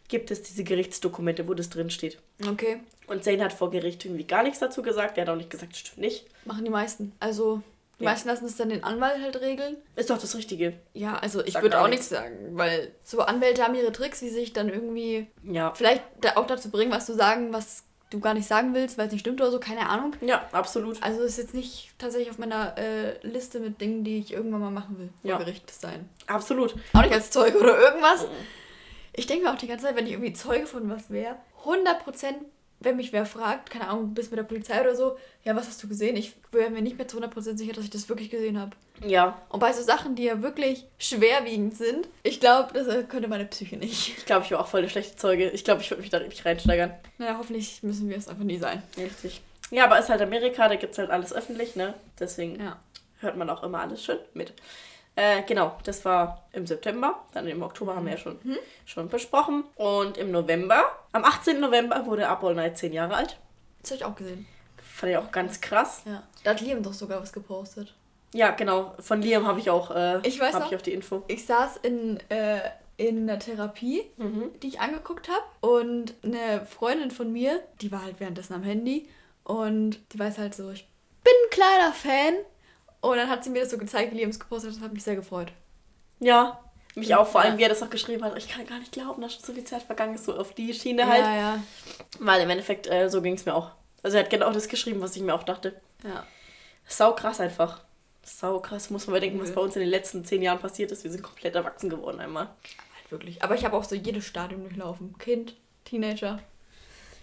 [0.09, 2.19] gibt es diese Gerichtsdokumente, wo das drin steht.
[2.47, 5.17] Okay, Und Zane hat vor Gericht irgendwie gar nichts dazu gesagt.
[5.19, 6.27] Er hat auch nicht gesagt, stimmt nicht.
[6.45, 7.13] machen die meisten.
[7.21, 7.63] Also,
[7.99, 8.11] die Ja.
[8.11, 9.77] meisten lassen es dann den Anwalt halt regeln.
[9.97, 10.75] Ist doch das Richtige.
[10.93, 14.53] Ja, also ich würde auch nichts sagen, weil so Anwälte haben ihre Tricks, wie sich
[14.53, 15.73] dann irgendwie Ja.
[15.75, 16.03] vielleicht
[16.37, 19.23] auch dazu bringen, was zu sagen, was du gar nicht sagen willst, weil es nicht
[19.23, 20.15] stimmt oder so, keine Ahnung.
[20.21, 21.03] Ja, absolut.
[21.03, 24.71] Also ist jetzt nicht tatsächlich auf meiner äh, Liste mit Dingen, die ich irgendwann mal
[24.71, 25.39] machen will, vor Ja.
[25.39, 26.09] Gericht sein.
[26.29, 26.77] Absolut.
[26.93, 28.27] Auch nicht als Zeuge oder irgendwas.
[29.13, 32.35] Ich denke mir auch die ganze Zeit, wenn ich irgendwie Zeuge von was wäre, 100%,
[32.87, 35.83] wenn mich wer fragt, keine Ahnung, bist mit der Polizei oder so, ja, was hast
[35.83, 36.17] du gesehen?
[36.17, 38.71] Ich wäre mir nicht mehr zu 100% sicher, dass ich das wirklich gesehen habe.
[39.07, 43.29] Ja, Und bei so Sachen, die ja wirklich schwerwiegend sind, ich glaube, das äh, könnte
[43.29, 44.17] meine Psyche nicht.
[44.19, 45.51] ich glaube, ich war auch voll der schlechte Zeuge.
[45.51, 46.95] Ich glaube, ich würde mich da richtig reinsteigern.
[47.19, 48.83] Naja, hoffentlich müssen wir es einfach nie sein.
[48.97, 49.43] Richtig.
[49.71, 51.93] Ja, aber es ist halt Amerika, da gibt es halt alles öffentlich, ne?
[52.21, 52.79] Deswegen Ja.
[53.21, 54.55] hört man auch immer alles schön mit.
[55.17, 57.25] Äh, genau, das war im September.
[57.33, 58.39] Dann im Oktober haben wir ja schon,
[58.85, 59.65] schon besprochen.
[59.77, 61.59] Und im November, am 18.
[61.59, 63.39] November wurde Up All Night 10 Jahre alt.
[63.81, 64.47] Das habe ich auch gesehen.
[64.83, 66.03] Fand ich auch ganz krass.
[66.05, 66.23] Ja.
[66.45, 67.95] Da hat Liam doch sogar was gepostet.
[68.35, 68.95] Ja, genau.
[69.01, 70.71] Von Liam habe ich auch, äh, Ich weiß hab noch.
[70.73, 71.23] ich auch die Info.
[71.29, 72.61] Ich saß in, äh,
[72.99, 74.03] in einer Therapie,
[74.63, 75.45] die ich angeguckt habe.
[75.61, 79.09] Und eine Freundin von mir, die war halt währenddessen am Handy.
[79.45, 80.87] Und die weiß halt so, ich
[81.25, 82.35] bin ein kleiner Fan.
[83.11, 84.77] Und dann hat sie mir das so gezeigt, wie Liam es gepostet hat.
[84.79, 85.53] Das hat mich sehr gefreut.
[86.21, 86.59] Ja,
[86.95, 87.59] mich auch, vor allem, Ja.
[87.59, 88.37] wie er das auch geschrieben hat.
[88.39, 90.73] Ich kann gar nicht glauben, dass schon so viel Zeit vergangen ist, so auf die
[90.73, 91.21] Schiene halt.
[91.23, 91.63] Ja, ja.
[92.21, 93.71] Weil im Endeffekt, äh, so ging es mir auch.
[94.03, 95.81] Also er hat genau das geschrieben, was ich mir auch dachte.
[96.05, 96.25] Ja.
[96.87, 97.81] Sau krass einfach.
[98.23, 99.55] Sau krass, muss man bedenken, was Cool.
[99.57, 101.05] bei uns in den letzten zehn Jahren passiert ist.
[101.05, 102.47] Wir sind komplett erwachsen geworden einmal.
[102.47, 103.43] Halt wirklich.
[103.43, 105.17] Aber ich habe auch so jedes Stadium durchlaufen.
[105.19, 106.41] Kind, Teenager.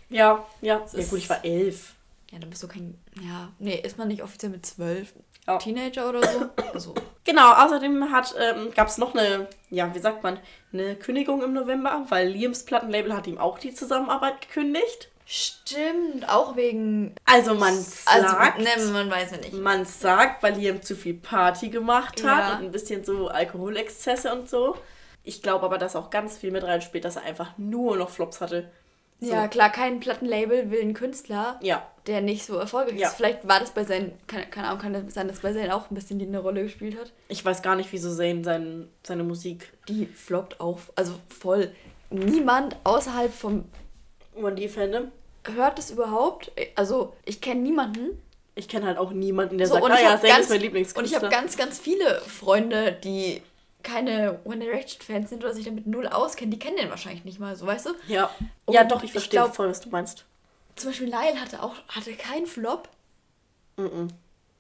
[0.10, 0.80] Ja, ja.
[0.80, 1.96] Das Ja gut, ich war elf.
[2.32, 2.98] Ja, dann bist du kein.
[3.22, 5.14] Ja, nee, ist man nicht offiziell mit zwölf?
[5.48, 5.58] Ja.
[5.58, 6.50] Teenager oder so?
[6.74, 6.94] Also.
[7.26, 10.40] Genau, außerdem hat, ähm, gab es noch eine, ja, wie sagt man,
[10.72, 15.10] eine Kündigung im November, weil Liams Plattenlabel hat ihm auch die Zusammenarbeit gekündigt.
[15.26, 17.16] Stimmt, auch wegen.
[17.26, 17.74] Also man
[18.06, 19.54] Also, sagt, ne, man weiß ja nicht.
[19.54, 22.58] man sagt, weil Liam zu viel Party gemacht hat Ja.
[22.58, 24.76] und ein bisschen so Alkoholexzesse und so.
[25.24, 28.42] Ich glaube aber, dass auch ganz viel mit reinspielt, dass er einfach nur noch Flops
[28.42, 28.70] hatte.
[29.24, 29.32] So.
[29.34, 31.86] Ja, klar, kein Plattenlabel will einen Künstler, Ja.
[32.08, 33.08] der nicht so erfolgreich Ja.
[33.10, 33.16] ist.
[33.16, 35.90] Vielleicht war das bei seinen, keine, keine Ahnung, kann das sein, dass bei seinen auch
[35.90, 37.12] ein bisschen die eine Rolle gespielt hat.
[37.30, 39.72] Ich weiß gar nicht, wieso Zayn sein, seine Musik.
[39.88, 41.72] Die floppt auch, also voll.
[42.10, 43.66] Niemand außerhalb vom
[44.36, 45.12] One D Fandom.
[45.56, 46.52] hört es überhaupt.
[46.76, 48.22] Also, ich kenne niemanden.
[48.56, 50.64] Ich kenne halt auch niemanden, der So, sagt, und ah ja, ganz- ist mein Und
[50.64, 51.18] Lieblingskünstler.
[51.18, 53.42] ich habe ganz, ganz viele Freunde, die
[53.84, 56.52] keine One Direction Fans sind oder sich damit null auskennen.
[56.52, 57.90] Die kennen den wahrscheinlich nicht mal so, weißt du?
[58.08, 58.30] ja.
[58.66, 60.26] Und ja, doch, ich ich verstehe glaub- voll, was du meinst.
[60.76, 62.90] Zum Beispiel Lyle hatte auch hatte keinen Flop.
[63.78, 64.08] Mhm.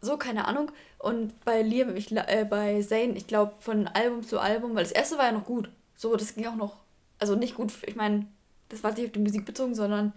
[0.02, 0.72] So, keine Ahnung.
[1.00, 4.92] Und bei Liam, ich, äh, bei Zayn, ich glaube, von Album zu Album, weil das
[4.92, 5.70] erste war ja noch gut.
[5.96, 6.76] So, das ging auch noch.
[7.20, 8.26] Also nicht gut, ich meine,
[8.70, 10.14] das war nicht auf die Musik bezogen, sondern.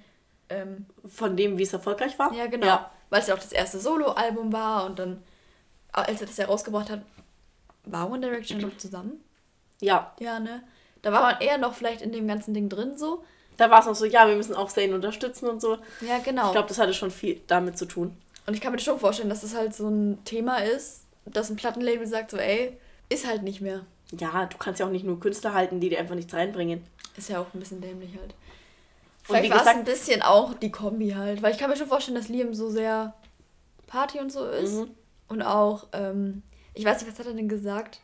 [0.49, 2.33] Ähm, Von dem, wie es erfolgreich war?
[2.35, 2.67] ja, genau.
[2.67, 2.91] Ja.
[3.11, 5.23] Weil es ja auch das erste Solo-Album war und dann,
[5.93, 7.03] als er das herausgebracht hat,
[7.87, 9.25] war One Direction noch zusammen.
[9.81, 10.15] ja.
[10.21, 10.63] Ja, ne?
[11.03, 13.23] Da war man eher noch vielleicht in dem ganzen Ding drin so.
[13.57, 15.79] Da war es noch so, ja, wir müssen auch Zayn unterstützen und so.
[16.01, 16.47] Ja, genau.
[16.47, 18.17] Ich glaube, das hatte schon viel damit zu tun.
[18.47, 21.57] Und ich kann mir schon vorstellen, dass das halt so ein Thema ist, dass ein
[21.57, 22.77] Plattenlabel sagt so, ey,
[23.09, 23.85] ist halt nicht mehr.
[24.19, 26.85] Ja, du kannst ja auch nicht nur Künstler halten, die dir einfach nichts reinbringen.
[27.17, 28.35] Ist ja auch ein bisschen dämlich halt.
[29.23, 31.43] Vielleicht war es ein bisschen auch die Kombi halt.
[31.43, 33.15] Weil ich kann mir schon vorstellen, dass Liam so sehr
[33.87, 34.75] Party und so ist.
[34.75, 34.91] Mhm.
[35.29, 36.43] Und auch, ähm,
[36.77, 38.01] ich weiß nicht, was hat er denn gesagt?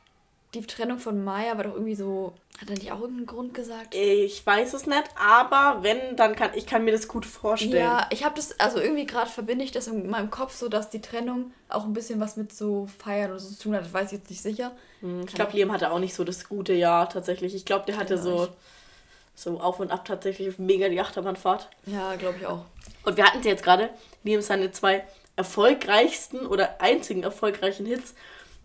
[0.54, 2.34] Die Trennung von Maya war doch irgendwie so.
[2.60, 3.94] Hat er nicht auch irgendeinen Grund gesagt?
[3.94, 7.72] Ich weiß es nicht, aber wenn, dann kann ich kann mir das gut vorstellen.
[7.76, 10.90] Ja, ich habe das, also irgendwie gerade verbinde ich das in meinem Kopf so, dass
[10.90, 13.86] die Trennung auch ein bisschen was mit so Feiern oder so zu tun hat.
[13.86, 14.72] Das weiß ich jetzt nicht sicher.
[15.00, 17.54] Hm, Ich glaube, Liam hatte auch nicht so das gute Jahr tatsächlich.
[17.54, 18.48] Ich glaube, der hatte Genau, so,
[19.34, 21.70] so auf und ab tatsächlich mega die Achterbahnfahrt.
[21.86, 22.66] Ja, glaube ich auch.
[23.04, 23.88] Und wir hatten es jetzt gerade,
[24.22, 25.02] Liam seine zwei
[25.34, 28.14] erfolgreichsten oder einzigen erfolgreichen Hits,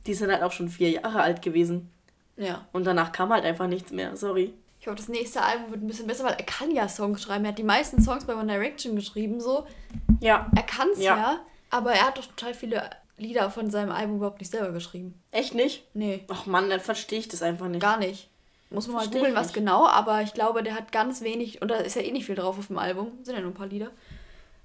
[0.08, 1.92] die sind halt auch schon vier Jahre alt gewesen.
[2.38, 2.66] Ja.
[2.72, 4.54] Und danach kam halt einfach nichts mehr, sorry.
[4.80, 7.44] Ich hoffe, das nächste Album wird ein bisschen besser, weil er kann ja Songs schreiben.
[7.46, 9.66] Er hat die meisten Songs bei One Direction geschrieben, so.
[10.22, 11.18] Ja, Er kann es Ja.
[11.18, 11.40] ja.
[11.72, 15.20] aber er hat doch total viele Lieder von seinem Album überhaupt nicht selber geschrieben.
[15.32, 15.84] echt nicht?
[15.96, 17.82] Nee, Ach Mann, dann verstehe ich das einfach nicht.
[17.82, 18.30] gar nicht.
[18.70, 21.76] Muss man mal googeln, was genau, aber ich glaube, der hat ganz wenig, und da
[21.78, 23.90] ist ja eh nicht viel drauf auf dem Album, sind ja nur ein paar Lieder.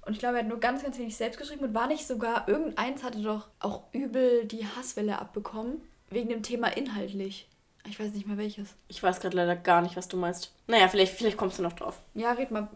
[0.05, 2.47] Und ich glaube, er hat nur ganz, ganz wenig selbst geschrieben und war nicht sogar,
[2.49, 7.47] irgendeins hatte doch auch übel die Hasswelle abbekommen, wegen dem Thema inhaltlich.
[7.87, 8.69] Ich weiß nicht mehr welches.
[8.87, 10.51] Ich weiß gerade leider gar nicht, was du meinst.
[10.67, 11.99] Naja, vielleicht, vielleicht kommst du noch drauf.
[12.15, 12.67] Ja, red mal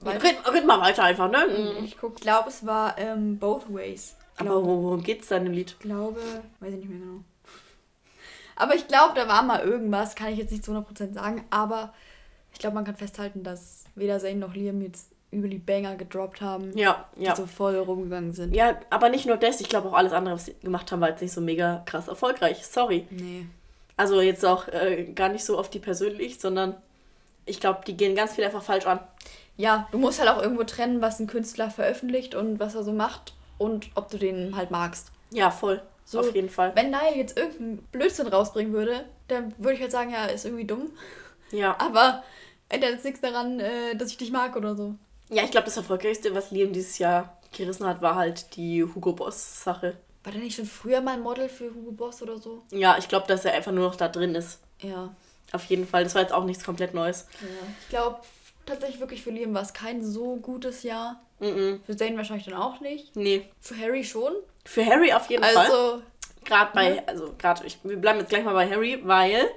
[0.00, 0.22] weiter.
[0.22, 1.46] Red, red mal weiter einfach, ne?
[1.78, 1.84] Mhm.
[1.84, 4.16] Ich guck, glaube, es war ähm, Both Ways.
[4.38, 5.70] Aber wo- worum geht's da in dem Lied?
[5.72, 6.20] Ich glaube,
[6.60, 7.20] weiß ich nicht mehr genau.
[8.56, 11.92] Aber ich glaube, da war mal irgendwas, kann ich jetzt nicht zu 100% sagen, aber
[12.52, 16.40] ich glaube, man kann festhalten, dass weder Zayn noch Liam jetzt über die Banger gedroppt
[16.40, 17.32] haben, Ja, ja.
[17.32, 18.54] die so voll rumgegangen sind.
[18.54, 21.08] Ja, aber nicht nur das, ich glaube auch alles andere, was sie gemacht haben, war
[21.08, 22.64] jetzt nicht so mega krass erfolgreich.
[22.66, 23.06] Sorry.
[23.10, 23.46] Nee.
[23.96, 26.76] Also jetzt auch äh, gar nicht so auf die persönlich, sondern
[27.46, 29.00] ich glaube, die gehen ganz viel einfach falsch an.
[29.56, 32.92] Ja, du musst halt auch irgendwo trennen, was ein Künstler veröffentlicht und was er so
[32.92, 35.08] macht und ob du den halt magst.
[35.30, 35.82] Ja, voll.
[36.04, 36.72] So, auf jeden Fall.
[36.74, 40.66] Wenn Nile jetzt irgendeinen Blödsinn rausbringen würde, dann würde ich halt sagen, ja, ist irgendwie
[40.66, 40.90] dumm.
[41.52, 41.76] Ja.
[41.78, 42.22] Aber
[42.68, 44.94] ändert jetzt nichts daran, äh, dass ich dich mag oder so.
[45.32, 49.12] Ja, ich glaube, das erfolgreichste, was Liam dieses Jahr gerissen hat, war halt die Hugo
[49.12, 49.96] Boss-Sache.
[50.24, 52.62] War der nicht schon früher mal ein Model für Hugo Boss oder so?
[52.70, 54.60] Ja, ich glaube, dass er einfach nur noch da drin ist.
[54.80, 55.14] Ja.
[55.52, 56.04] Auf jeden Fall.
[56.04, 57.26] Das war jetzt auch nichts komplett Neues.
[57.40, 57.46] ja.
[57.80, 58.20] Ich glaube
[58.66, 61.20] tatsächlich wirklich für Liam war es kein so gutes Jahr.
[61.40, 61.80] Mhm.
[61.84, 63.16] Für Zayn wahrscheinlich dann auch nicht.
[63.16, 63.48] Nee.
[63.60, 64.34] Für Harry schon.
[64.64, 65.56] Für Harry auf jeden Fall.
[65.56, 66.02] Also,
[66.44, 69.48] Gerade bei, also gerade, wir bleiben jetzt gleich mal bei Harry, weil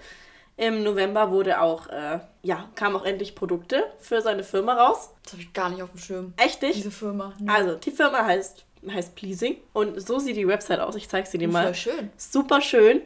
[0.57, 5.09] im November wurde auch, äh, ja, kamen auch endlich Produkte für seine Firma raus.
[5.23, 6.33] das habe ich gar nicht auf dem Schirm.
[6.37, 6.75] Echt nicht?
[6.75, 7.33] Diese Firma.
[7.39, 7.51] Nee.
[7.51, 10.95] Also, die Firma heißt, heißt Pleasing und so sieht die Website aus.
[10.95, 11.65] Ich zeige sie dir mal.
[11.65, 12.09] Voll schön.
[12.17, 13.01] Super schön,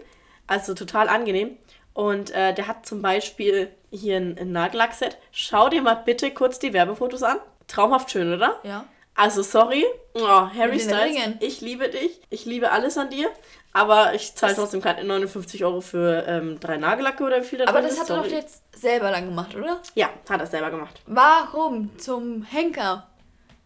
[0.46, 1.58] also total angenehm.
[1.94, 5.18] Und äh, der hat zum Beispiel hier ein, ein Nagellackset.
[5.32, 7.40] Schau dir mal bitte kurz die Werbefotos an.
[7.68, 8.60] Traumhaft schön, oder?
[8.64, 8.86] Ja.
[9.16, 9.84] Also sorry,
[10.14, 13.30] oh, Harry Styles, ich liebe dich, ich liebe alles an dir,
[13.74, 17.68] aber ich zahle trotzdem keine 59 Euro für ähm, drei Nagellacke oder wie viel da
[17.68, 19.82] Aber das ist, hat er doch jetzt selber dann gemacht, oder?
[19.96, 21.02] Ja, hat er selber gemacht.
[21.06, 23.08] Warum zum Henker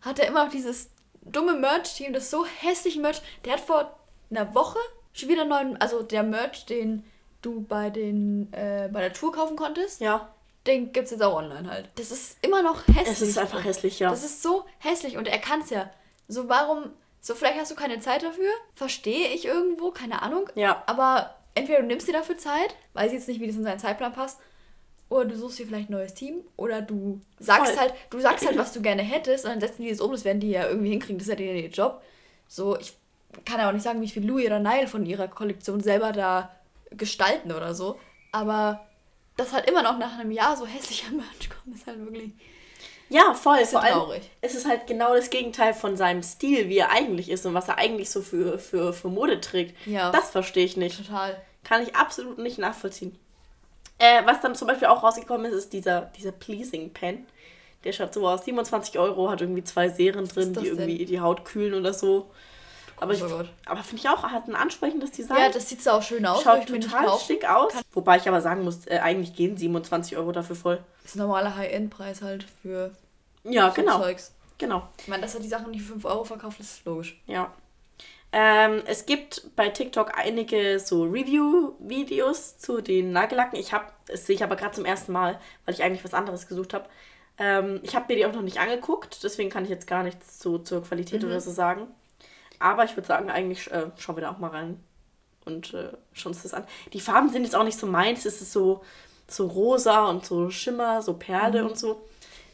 [0.01, 0.89] hat er immer noch dieses
[1.21, 3.21] dumme Merch-Team, das so hässliche Merch.
[3.45, 3.97] Der hat vor
[4.29, 4.79] einer Woche
[5.13, 7.05] schon wieder neuen, also der Merch, den
[7.41, 10.29] du bei den äh, bei der Tour kaufen konntest, Ja,
[10.67, 11.89] den gibt's jetzt auch online halt.
[11.95, 13.09] Das ist immer noch hässlich.
[13.09, 14.09] es ist einfach hässlich, ja.
[14.09, 15.89] Das ist so hässlich und er kann's ja.
[16.27, 16.91] So warum
[17.23, 18.51] so vielleicht hast du keine Zeit dafür?
[18.75, 20.49] Verstehe ich irgendwo, keine Ahnung.
[20.55, 20.83] Ja.
[20.87, 24.11] Aber entweder du nimmst dir dafür Zeit, weiß jetzt nicht, wie das in seinen Zeitplan
[24.11, 24.39] passt,
[25.07, 27.79] oder du suchst dir vielleicht ein neues Team oder du sagst Voll.
[27.79, 30.25] halt, du sagst halt, was du gerne hättest und dann setzen die das um, das
[30.25, 32.01] werden die ja irgendwie hinkriegen, das ist ja ihr Job.
[32.49, 32.93] So, ich
[33.45, 36.53] kann ja auch nicht sagen, wie viel Louis oder Nile von ihrer Kollektion selber da
[36.91, 37.97] gestalten oder so,
[38.33, 38.85] aber
[39.37, 42.33] das halt immer noch nach einem Jahr so hässlicher Merch kommt, ist halt wirklich
[43.09, 43.65] Ja, voll.
[43.65, 44.29] Vor allem, traurig.
[44.41, 47.67] es ist halt genau das Gegenteil von seinem Stil, wie er eigentlich ist und was
[47.67, 49.75] er eigentlich so für, für, für Mode trägt.
[49.85, 50.11] Ja.
[50.11, 51.05] Das verstehe ich nicht.
[51.05, 51.39] Total.
[51.63, 53.17] Kann ich absolut nicht nachvollziehen.
[53.99, 57.25] Äh, was dann zum Beispiel auch rausgekommen ist, ist dieser, dieser Pleasing Pen.
[57.83, 58.45] Der schaut so aus.
[58.45, 60.65] 27 Euro, hat irgendwie zwei Serien drin, die denn?
[60.65, 62.31] irgendwie die Haut kühlen oder so.
[63.03, 63.49] Aber, ich, Großer Gott.
[63.65, 65.37] aber finde ich auch, hat ein ansprechendes Design.
[65.37, 66.41] Ja, das sieht so auch schön aus.
[66.41, 67.73] Schaut ich total schick aus.
[67.91, 70.79] Wobei ich aber sagen muss, äh, eigentlich gehen 27 Euro dafür voll.
[71.03, 72.91] ist ein normaler High-End-Preis halt für
[73.43, 73.99] Ja, so genau.
[73.99, 74.33] Zeugs.
[74.57, 74.87] Genau.
[74.99, 77.21] Ich meine, dass er die Sachen nicht für 5 Euro verkauft, ist logisch.
[77.27, 77.51] Ja.
[78.31, 83.59] Ähm, es gibt bei TikTok einige so Review-Videos zu den Nagellacken.
[83.59, 86.47] Ich habe, das sehe ich aber gerade zum ersten Mal, weil ich eigentlich was anderes
[86.47, 86.85] gesucht habe.
[87.37, 90.39] Ähm, ich habe mir die auch noch nicht angeguckt, deswegen kann ich jetzt gar nichts
[90.39, 91.87] zu, zur Qualität oder so sagen.
[92.63, 94.81] Aber ich würde sagen, eigentlich äh, schauen wir da auch mal rein
[95.45, 96.65] und äh, schauen uns das an.
[96.93, 98.25] Die Farben sind jetzt auch nicht so meins.
[98.25, 98.83] Es ist so,
[99.27, 102.05] so rosa und so Schimmer, so Perle und so.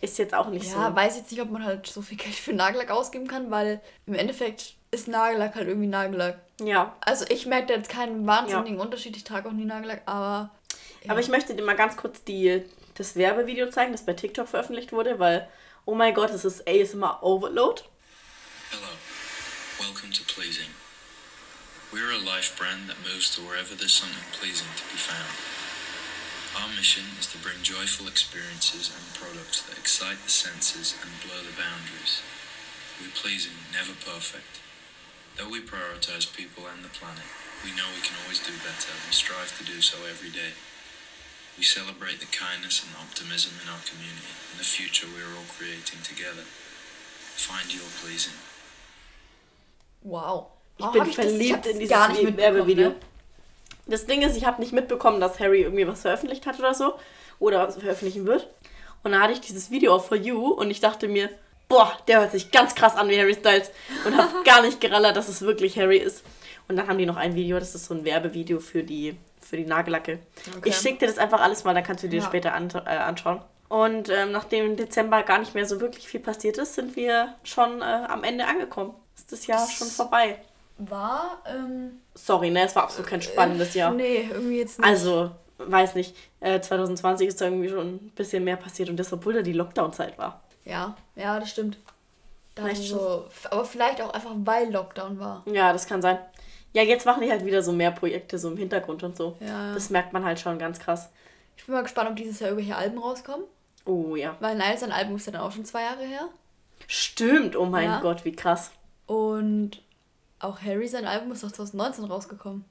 [0.01, 0.95] Ist jetzt auch nicht Ja, so.
[0.95, 4.16] weiß jetzt nicht, ob man halt so viel Geld für Nagellack ausgeben kann, weil im
[4.16, 6.39] Endeffekt ist Nagellack halt irgendwie Nagellack.
[6.60, 6.95] Ja.
[7.01, 9.16] Also ich merke da jetzt keinen wahnsinnigen Unterschied.
[9.16, 10.49] Ich trage auch nie Nagellack, aber
[11.03, 11.12] Ja.
[11.12, 12.64] Aber ich möchte dir mal ganz kurz die,
[12.95, 15.47] das Werbevideo zeigen, das bei TikTok veröffentlicht wurde, weil,
[15.86, 17.84] oh mein Gott, es ist ASMR Overload.
[18.72, 18.84] Hello,
[19.80, 20.75] welcome to Pleasing.
[21.88, 25.32] We're a life brand that moves to wherever there's something pleasing to be found.
[26.51, 31.47] Our mission is to bring joyful experiences and products that excite the senses and blur
[31.47, 32.19] the boundaries.
[32.99, 34.59] We're pleasing, never perfect.
[35.39, 37.23] Though we prioritize people and the planet,
[37.63, 40.59] we know we can always do better and strive to do so every day.
[41.55, 45.47] We celebrate the kindness and optimism in our community and the future we are all
[45.55, 46.43] creating together.
[47.39, 48.36] Find your pleasing.
[50.01, 50.47] Wow.
[50.77, 52.89] Ich Warum bin das- verliebt hab's in dieses Werbevideo.
[52.89, 52.95] Ne?
[53.87, 56.93] Das Ding ist, ich habe nicht mitbekommen, dass Harry irgendwie was veröffentlicht hat oder so.
[57.39, 58.47] Oder was veröffentlichen wird.
[59.03, 61.29] Und dann hatte ich dieses Video auf For You und ich dachte mir,
[61.69, 63.71] boah, der hört sich ganz krass an wie Harry Styles.
[64.05, 66.23] Und habe gar nicht gerallert, dass es wirklich Harry ist.
[66.67, 69.57] Und dann haben die noch ein Video, das ist so ein Werbevideo für die, für
[69.57, 70.19] die Nagellacke.
[70.57, 70.69] Okay.
[70.69, 72.25] Ich schicke dir das einfach alles mal, dann kannst du dir Ja.
[72.25, 73.41] später an, äh, anschauen.
[73.69, 77.35] Und ähm, nachdem im Dezember gar nicht mehr so wirklich viel passiert ist, sind wir
[77.43, 78.93] schon äh, am Ende angekommen.
[79.20, 80.38] Ist das Jahr schon vorbei.
[80.78, 83.91] War, ähm, Sorry, ne, es war absolut kein spannendes Jahr.
[83.91, 84.88] Nee, irgendwie jetzt nicht.
[84.88, 89.11] Also, weiß nicht, äh, 2020 ist da irgendwie schon ein bisschen mehr passiert und das,
[89.11, 90.41] obwohl da die Lockdown-Zeit war.
[90.63, 91.78] Ja, ja, das stimmt.
[92.55, 95.43] Da Vielleicht so, aber vielleicht auch einfach, weil Lockdown war.
[95.47, 96.17] Ja, das kann sein.
[96.72, 99.36] Ja, jetzt machen die halt wieder so mehr Projekte so im Hintergrund und so.
[99.39, 99.74] Ja.
[99.74, 101.09] Das merkt man halt schon ganz krass.
[101.57, 103.45] Ich bin mal gespannt, ob dieses Jahr irgendwelche Alben rauskommen.
[103.86, 104.38] Oh ja.
[104.39, 106.30] Weil Niles sein Album ist ja dann auch schon zwei Jahre her.
[106.88, 107.99] Stimmt, oh mein Ja.
[107.99, 108.72] Gott, wie krass.
[109.10, 109.82] Und
[110.38, 112.64] auch Harry sein Album ist doch 2019 rausgekommen.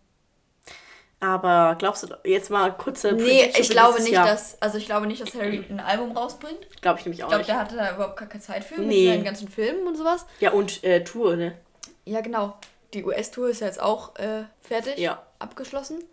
[1.20, 4.24] Aber glaubst du, jetzt mal kurze Nee, ich glaube nicht, Jahr.
[4.26, 4.62] dass.
[4.62, 6.80] Also ich glaube nicht, dass Harry ein Album rausbringt.
[6.80, 7.51] Glaube ich nämlich Ich auch glaube, nicht.
[7.51, 9.09] der hatte da überhaupt gar keine Zeit für mit Nee.
[9.09, 10.26] seinen ganzen Filmen und sowas.
[10.39, 11.59] Ja, und äh, Tour, ne?
[12.05, 12.57] Ja, genau.
[12.95, 15.20] Die US-Tour ist ja jetzt auch äh, fertig, Ja.
[15.41, 16.05] abgeschlossen.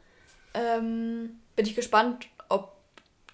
[0.56, 2.72] Ähm, bin ich gespannt, ob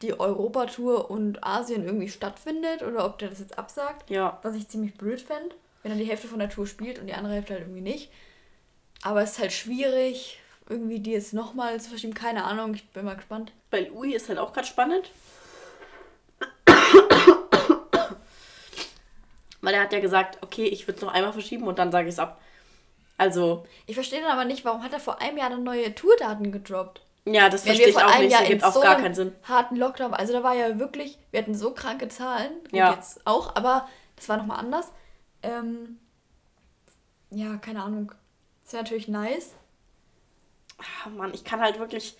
[0.01, 4.09] die Europa-Tour und Asien irgendwie stattfindet oder ob der das jetzt absagt.
[4.09, 4.39] Ja.
[4.43, 7.13] Was ich ziemlich blöd fände, wenn er die Hälfte von der Tour spielt und die
[7.13, 8.11] andere Hälfte halt irgendwie nicht.
[9.03, 12.13] Aber es ist halt schwierig, irgendwie die jetzt nochmal zu verschieben.
[12.13, 13.51] Keine Ahnung, ich bin mal gespannt.
[13.71, 15.09] Bei Louis ist halt auch gerade spannend.
[19.63, 22.07] Weil er hat ja gesagt, okay, ich würde es noch einmal verschieben und dann sage
[22.07, 22.41] ich es ab.
[23.17, 26.51] Also, Ich verstehe dann aber nicht, warum hat er vor einem Jahr dann neue Tourdaten
[26.51, 27.01] gedroppt?
[27.25, 28.31] ja, das verstehe ich auch nicht.
[28.31, 29.35] Jahr Das in ergibt auch so gar keinen Sinn.
[29.43, 32.93] harten Lockdown, also da war ja wirklich, wir hatten so kranke Zahlen, gut, Ja.
[32.95, 34.91] jetzt auch, aber das war nochmal anders.
[35.43, 35.97] Ähm,
[37.31, 38.11] ja, keine Ahnung.
[38.63, 39.51] Das wäre natürlich nice.
[40.77, 42.15] Ah, Mann, ich kann halt wirklich,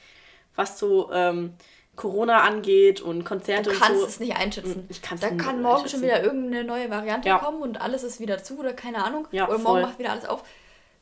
[0.55, 1.53] was so ähm,
[1.95, 4.07] Corona angeht und Konzerte Du und kannst so.
[4.07, 4.85] es nicht einschätzen.
[4.89, 7.39] Ich kann's da nicht kann morgen schon wieder irgendeine neue Variante Ja.
[7.39, 9.27] kommen und alles ist wieder zu oder keine Ahnung.
[9.31, 9.81] Ja, oder morgen voll.
[9.83, 10.43] macht wieder alles auf.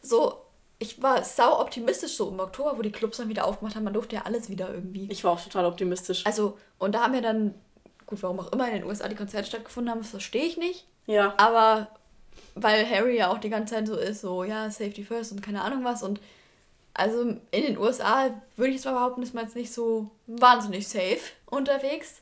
[0.01, 0.41] So,
[0.79, 3.83] ich war sau optimistisch so im Oktober, wo die Clubs dann wieder aufgemacht haben.
[3.83, 5.09] Man durfte ja alles wieder irgendwie.
[5.11, 6.25] Ich war auch total optimistisch.
[6.25, 7.53] Also, und da haben ja dann,
[8.05, 10.87] gut, warum auch immer in den USA die Konzerte stattgefunden haben, das verstehe ich nicht.
[11.05, 11.33] ja.
[11.37, 11.87] Aber
[12.55, 15.61] weil Harry ja auch die ganze Zeit so ist, so, ja, Safety First und keine
[15.61, 16.03] Ahnung was.
[16.03, 16.19] Und
[16.93, 20.87] also in den USA würde ich jetzt mal behaupten, ist man jetzt nicht so wahnsinnig
[20.87, 22.21] safe unterwegs.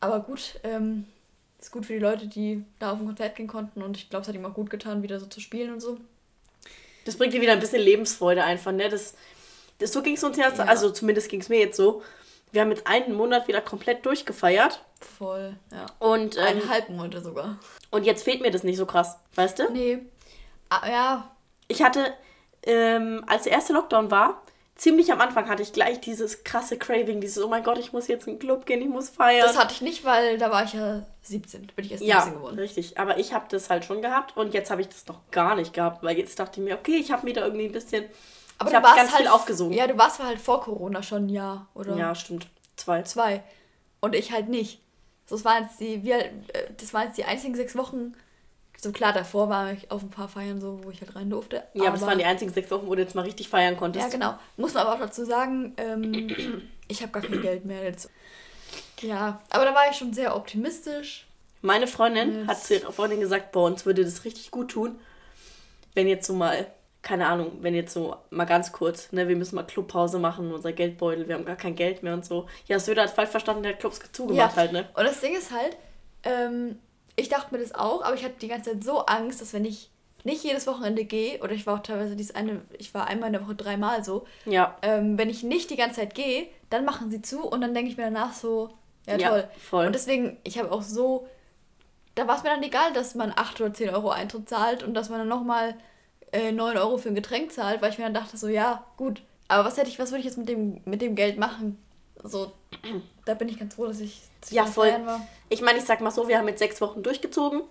[0.00, 1.06] Aber gut, ähm,
[1.60, 3.82] ist gut für die Leute, die da auf ein Konzert gehen konnten.
[3.82, 5.98] Und ich glaube, es hat ihm auch gut getan, wieder so zu spielen und so.
[7.04, 8.88] Das bringt dir wieder ein bisschen Lebensfreude einfach, ne?
[8.88, 9.14] Das,
[9.78, 10.64] das, so ging es uns jetzt, Ja.
[10.64, 12.02] also zumindest ging es mir jetzt so.
[12.52, 14.82] Wir haben jetzt einen Monat wieder komplett durchgefeiert.
[15.00, 15.86] Voll, ja.
[15.98, 17.58] Und, ähm, Einen halben Monat sogar.
[17.90, 19.70] und jetzt fehlt mir das nicht so krass, weißt du?
[19.72, 19.98] Nee.
[20.68, 21.30] Ah, ja,
[21.68, 22.12] Ich hatte,
[22.64, 24.42] ähm, als der erste Lockdown war,
[24.76, 28.08] ziemlich am Anfang hatte ich gleich dieses krasse Craving, dieses, oh mein Gott, ich muss
[28.08, 29.46] jetzt in den Club gehen, ich muss feiern.
[29.46, 31.68] Das hatte ich nicht, weil da war ich ja 17.
[31.76, 32.58] Bin ich erst 17 ja, geworden.
[32.58, 32.98] richtig.
[32.98, 35.72] Aber ich habe das halt schon gehabt und jetzt habe ich das noch gar nicht
[35.74, 38.04] gehabt, weil jetzt dachte ich mir, okay, ich habe mir da irgendwie ein bisschen,
[38.58, 39.72] Aber ich du warst ganz halt viel aufgesogen.
[39.74, 41.96] Ja, du warst halt vor Corona schon ein Jahr, oder?
[41.96, 42.48] ja, stimmt.
[42.76, 43.02] Zwei.
[43.02, 43.42] Zwei.
[44.00, 44.80] Und ich halt nicht.
[45.30, 46.32] So, das waren jetzt die, wir, äh,
[46.76, 48.14] das waren jetzt die einzigen sechs Wochen.
[48.76, 51.62] So klar, davor war ich auf ein paar Feiern so, wo ich halt rein durfte.
[51.72, 54.06] Ja, aber das waren die einzigen sechs Wochen, wo du jetzt mal richtig feiern konntest.
[54.06, 54.34] Ja, genau.
[54.56, 58.10] Muss man aber auch dazu sagen, ähm, ich habe gar kein Geld mehr jetzt.
[59.02, 61.28] Ja, aber da war ich schon sehr optimistisch.
[61.62, 62.48] Meine Freundin Yes.
[62.48, 64.98] hat zu ihrer Freundin gesagt, boah, uns würde das richtig gut tun,
[65.94, 66.66] wenn jetzt so mal,
[67.02, 70.72] keine Ahnung, wenn jetzt so mal ganz kurz, ne, wir müssen mal Clubpause machen, unser
[70.72, 72.46] Geldbeutel, wir haben gar kein Geld mehr und so.
[72.66, 74.88] Ja, Söder hat falsch verstanden, der hat Clubs zugemacht halt, ne?
[74.94, 75.76] Und das Ding ist halt,
[76.24, 76.78] ähm,
[77.16, 79.64] ich dachte mir das auch, aber ich hatte die ganze Zeit so Angst, dass wenn
[79.64, 79.90] ich
[80.24, 83.32] nicht jedes Wochenende gehe, oder ich war auch teilweise dieses eine, ich war einmal in
[83.32, 84.76] der Woche dreimal so, Ja.
[84.82, 87.90] ähm, wenn ich nicht die ganze Zeit gehe, dann machen sie zu und dann denke
[87.90, 88.68] ich mir danach so,
[89.06, 89.48] ja Ja, toll.
[89.58, 89.86] voll.
[89.86, 91.26] Und deswegen, ich habe auch so,
[92.14, 94.92] da war es mir dann egal, dass man 8 oder 10 Euro Eintritt zahlt und
[94.92, 95.74] dass man dann nochmal
[96.32, 99.22] äh, 9 Euro für ein Getränk zahlt, weil ich mir dann dachte so, ja, gut,
[99.48, 101.78] aber was hätte ich, was würde ich jetzt mit dem, mit dem Geld machen?
[102.22, 102.52] So,
[103.24, 104.90] da bin ich ganz froh, dass ich, dass Ja, voll.
[105.04, 105.26] War.
[105.48, 107.62] Ich meine, ich sag mal so, wir haben jetzt sechs Wochen durchgezogen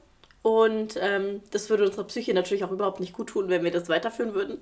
[0.41, 3.89] und ähm, das würde unserer Psyche natürlich auch überhaupt nicht gut tun, wenn wir das
[3.89, 4.57] weiterführen würden.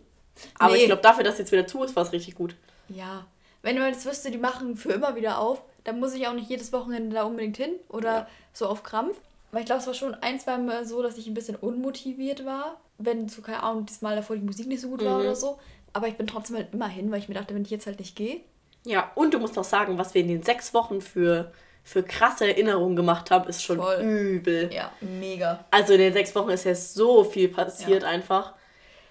[0.59, 0.79] Aber Nee.
[0.81, 2.55] ich glaube, dafür, dass jetzt wieder zu ist, war es richtig gut.
[2.89, 3.25] Ja,
[3.63, 6.49] wenn man jetzt wüsste, die machen für immer wieder auf, dann muss ich auch nicht
[6.49, 8.27] jedes Wochenende da unbedingt hin oder Ja.
[8.53, 9.17] so auf Krampf.
[9.51, 12.45] Weil ich glaube, es war schon ein, zwei Mal so, dass ich ein bisschen unmotiviert
[12.45, 15.05] war, wenn so, keine Ahnung, diesmal davor die Musik nicht so gut Mhm.
[15.05, 15.59] war oder so.
[15.93, 17.99] Aber ich bin trotzdem halt immer hin, weil ich mir dachte, wenn ich jetzt halt
[17.99, 18.41] nicht gehe.
[18.85, 21.51] Ja, und du musst auch sagen, was wir in den sechs Wochen für,
[21.83, 24.01] für krasse Erinnerungen gemacht haben, ist schon Voll.
[24.01, 24.71] übel.
[24.73, 25.65] Ja, mega.
[25.71, 28.53] Also in den sechs Wochen ist ja so viel passiert einfach.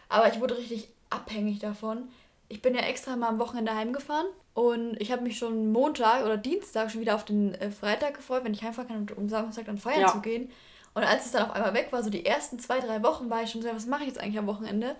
[0.08, 2.08] Aber ich wurde richtig abhängig davon.
[2.48, 6.36] Ich bin ja extra mal am Wochenende heimgefahren und ich habe mich schon Montag oder
[6.36, 9.78] Dienstag schon wieder auf den äh, Freitag gefreut, wenn ich heimfahren kann, um Samstag dann
[9.78, 10.08] feiern Ja.
[10.08, 10.50] zu gehen.
[10.94, 13.42] Und als es dann auf einmal weg war, so die ersten zwei, drei Wochen, war
[13.42, 14.96] ich schon so, was mache ich jetzt eigentlich am Wochenende?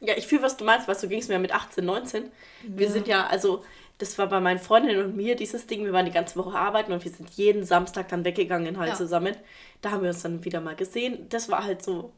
[0.00, 2.30] Ja, ich fühle, was du meinst, weißt du, ging es mir mit 18, 19.
[2.62, 2.92] Wir Ja.
[2.92, 3.64] sind ja, also,
[3.98, 6.92] das war bei meinen Freundinnen und mir dieses Ding, wir waren die ganze Woche arbeiten
[6.92, 8.94] und wir sind jeden Samstag dann weggegangen halt Ja.
[8.94, 9.36] zusammen.
[9.82, 11.26] Da haben wir uns dann wieder mal gesehen.
[11.30, 12.12] Das war halt so,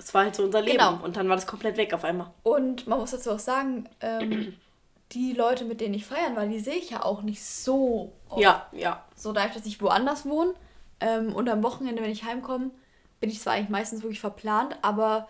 [0.00, 0.78] das war halt so unser Leben.
[0.78, 0.98] Genau.
[1.02, 2.30] Und dann war das komplett weg auf einmal.
[2.42, 4.56] Und man muss dazu auch sagen, ähm,
[5.12, 8.40] die Leute, mit denen ich feiern war, die sehe ich ja auch nicht so oft.
[8.40, 9.04] Ja, ja.
[9.14, 10.54] So dadurch, dass ich woanders wohne
[11.00, 12.70] ähm, und am Wochenende, wenn ich heimkomme,
[13.20, 15.28] bin ich zwar eigentlich meistens wirklich verplant, aber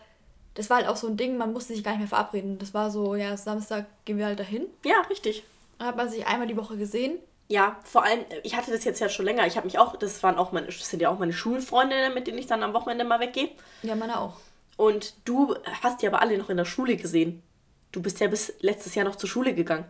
[0.55, 2.59] das war halt auch so ein Ding, man musste sich gar nicht mehr verabreden.
[2.59, 4.66] Das war so, ja, Samstag gehen wir halt dahin.
[4.85, 5.43] Ja, richtig.
[5.79, 7.18] Dann hat man sich einmal die Woche gesehen.
[7.49, 9.45] Ja, vor allem, ich hatte das jetzt ja schon länger.
[9.47, 12.29] Ich habe mich auch, das waren auch meine, das sind ja auch meine Schulfreundinnen, mit
[12.29, 13.51] denen ich dann am Wochenende mal weggehe.
[13.83, 14.35] Ja, meine auch.
[14.81, 17.43] Und du hast die aber alle noch in der Schule gesehen.
[17.93, 19.85] Du bist ja bis letztes Jahr noch zur Schule gegangen.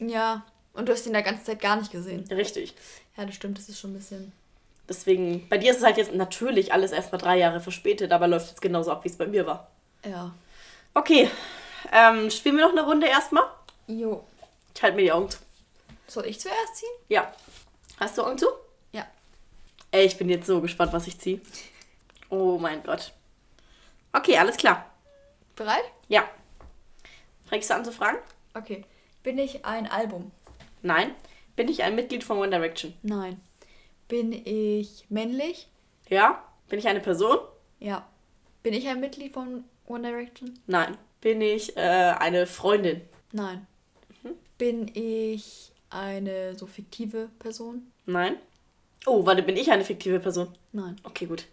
[0.00, 2.24] Ja, und du hast ihn der ganze Zeit gar nicht gesehen.
[2.28, 2.74] Richtig.
[3.16, 4.32] Ja, das stimmt, das ist schon ein bisschen.
[4.88, 8.48] Deswegen, bei dir ist es halt jetzt natürlich alles erstmal drei Jahre verspätet, aber läuft
[8.48, 9.70] jetzt genauso ab, wie es bei mir war.
[10.04, 10.34] Ja.
[10.92, 11.30] Okay,
[11.92, 13.44] ähm, spielen wir noch eine Runde erstmal?
[13.86, 14.24] Jo.
[14.74, 15.38] Ich halte mir die Augen zu.
[16.08, 16.90] Soll ich zuerst ziehen?
[17.08, 17.32] Ja.
[18.00, 18.48] Hast du Augen zu?
[18.90, 19.06] Ja.
[19.92, 21.40] Ey, ich bin jetzt so gespannt, was ich ziehe.
[22.28, 23.12] Oh mein Gott.
[24.12, 24.86] Okay, alles klar.
[25.56, 25.84] Bereit?
[26.08, 26.28] Ja.
[27.46, 28.18] Fängst du an zu fragen?
[28.54, 28.84] Okay.
[29.22, 30.30] Bin ich ein Album?
[30.82, 31.14] Nein.
[31.56, 32.94] Bin ich ein Mitglied von One Direction?
[33.02, 33.40] Nein.
[34.08, 35.68] Bin ich männlich?
[36.08, 36.42] Ja.
[36.68, 37.38] Bin ich eine Person?
[37.78, 38.06] Ja.
[38.62, 40.58] Bin ich ein Mitglied von One Direction?
[40.66, 40.96] Nein.
[41.20, 41.80] Bin ich äh,
[42.18, 43.02] eine Freundin?
[43.32, 43.66] Nein.
[44.58, 47.90] Bin ich eine so fiktive Person?
[48.06, 48.36] Nein.
[49.06, 50.48] Oh, warte, bin ich eine fiktive Person?
[50.72, 50.96] Nein.
[51.02, 51.46] Okay, gut.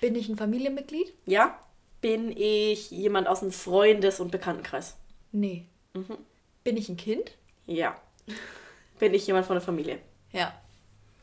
[0.00, 1.12] Bin ich ein Familienmitglied?
[1.26, 1.58] Ja.
[2.04, 4.98] Bin ich jemand aus dem Freundes- und Bekanntenkreis?
[5.32, 5.64] Nee.
[6.62, 7.32] Bin ich ein Kind?
[7.64, 7.98] Ja.
[8.98, 9.98] Bin ich jemand von der Familie?
[10.30, 10.52] Ja.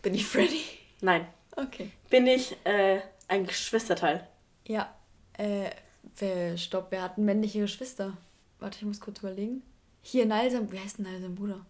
[0.01, 0.63] Bin ich Freddy?
[1.01, 1.27] Nein.
[1.55, 1.91] Okay.
[2.09, 4.27] Bin ich äh, ein Geschwisterteil?
[4.65, 4.91] Ja.
[5.34, 5.69] Äh,
[6.17, 8.17] wer, stopp, wer hat männliche Geschwister?
[8.57, 9.61] Warte, ich muss kurz überlegen.
[10.01, 11.63] Hier, Nalsam, wie heißt denn Nalsam Bruder?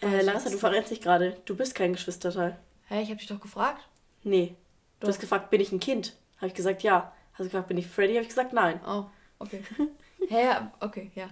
[0.00, 1.40] Äh, Larissa, du verrätst dich gerade.
[1.44, 2.56] Du bist kein Geschwisterteil.
[2.86, 3.88] Hä, ich hab dich doch gefragt.
[4.22, 4.54] Nee.
[5.00, 5.08] Du Doch.
[5.08, 6.14] hast gefragt, bin ich ein Kind?
[6.36, 7.12] Habe ich gesagt, ja.
[7.38, 8.14] Hast du gefragt, bin ich Freddy?
[8.14, 8.80] Habe ich gesagt, nein.
[8.84, 9.04] Oh,
[9.38, 9.62] okay.
[10.28, 11.28] Hä, ja, okay, ja.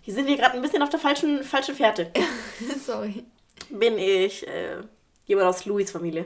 [0.00, 2.10] Hier sind wir gerade ein bisschen auf der falschen, falschen Fährte.
[2.82, 3.24] Sorry.
[3.68, 4.78] Bin ich äh,
[5.26, 6.24] jemand aus Louis Familie?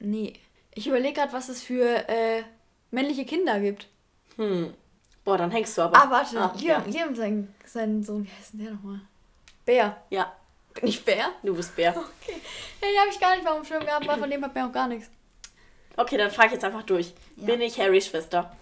[0.00, 0.32] Nee.
[0.74, 2.42] Ich überlege gerade, was es für äh,
[2.90, 3.86] männliche Kinder gibt.
[4.36, 4.74] Hm.
[5.24, 5.96] Boah, dann hängst du aber.
[5.96, 6.40] Ah, warte.
[6.40, 7.02] Ah, Liam, ja.
[7.04, 9.00] Liam sein, sein Sohn, wie heißt denn der nochmal?
[9.64, 10.02] Bär.
[10.10, 10.32] ja,
[10.74, 11.30] Bin ich Bär?
[11.44, 11.90] du bist Bär.
[11.90, 12.40] Okay.
[12.80, 14.52] Ja, den habe ich gar nicht mal auf dem Schirm gehabt, weil von dem hat
[14.52, 15.08] mir auch gar nichts.
[15.96, 17.12] Okay, dann frage ich jetzt einfach durch.
[17.36, 17.46] Ja.
[17.46, 18.54] Bin ich Harrys Schwester?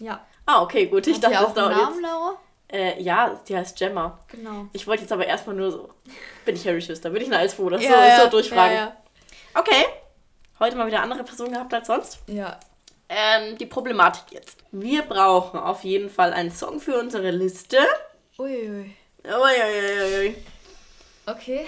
[0.00, 0.24] Ja.
[0.46, 1.06] Ah, okay, gut.
[1.06, 2.02] Ich Hat dachte, das dauert Namen, jetzt.
[2.02, 2.36] Laura?
[2.70, 4.18] Äh, ja, die heißt Gemma.
[4.28, 4.66] Genau.
[4.72, 5.90] Ich wollte jetzt aber erstmal nur so,
[6.44, 7.10] bin ich Harry Schwester?
[7.10, 7.68] Bin ich eine Alsfo?
[7.68, 8.74] Das Ja, so, ja, so durchfragen.
[8.76, 8.96] Ja,
[9.54, 9.84] Okay.
[10.60, 12.18] Heute mal wieder andere Person gehabt als sonst.
[12.26, 12.34] ja.
[12.34, 12.60] ja.
[13.10, 14.58] Ähm, die Problematik jetzt.
[14.70, 17.78] Wir brauchen auf jeden Fall einen Song für unsere Liste.
[18.38, 18.94] Uiuiui.
[19.24, 20.36] Uiuiui.
[21.24, 21.66] Okay.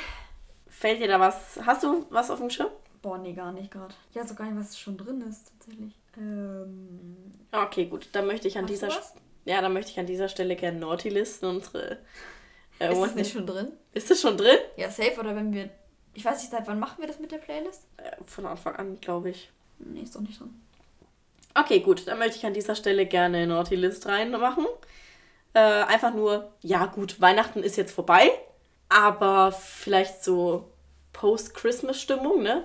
[0.68, 1.58] Fällt dir da was?
[1.64, 2.68] Hast du was auf dem Schirm?
[3.02, 3.94] Boah, nee, gar nicht gerade.
[4.10, 5.94] Ich weiß auch gar nicht, was schon drin ist, tatsächlich.
[6.18, 7.16] Ähm.
[7.52, 8.08] Okay, gut.
[8.12, 8.88] Dann möchte ich an dieser?
[9.44, 11.98] Ja, dann möchte ich an dieser Stelle gerne Naughty listen, unsere.
[12.78, 13.72] Äh, Ist das nicht schon drin?
[13.92, 14.58] ist das schon drin?
[14.76, 15.18] Ja, safe.
[15.18, 15.70] Oder wenn wir.
[16.12, 17.86] Ich weiß nicht, seit wann machen wir das mit der Playlist?
[17.96, 19.50] Äh, von Anfang an, glaube ich.
[19.78, 20.60] Nee, ist doch nicht drin.
[21.54, 22.06] Okay, gut.
[22.06, 24.66] Dann möchte ich an dieser Stelle gerne Naughty List reinmachen.
[25.54, 28.30] Äh, einfach nur, ja gut, Weihnachten ist jetzt vorbei,
[28.88, 30.70] aber vielleicht so
[31.12, 32.64] Post-Christmas-Stimmung, ne?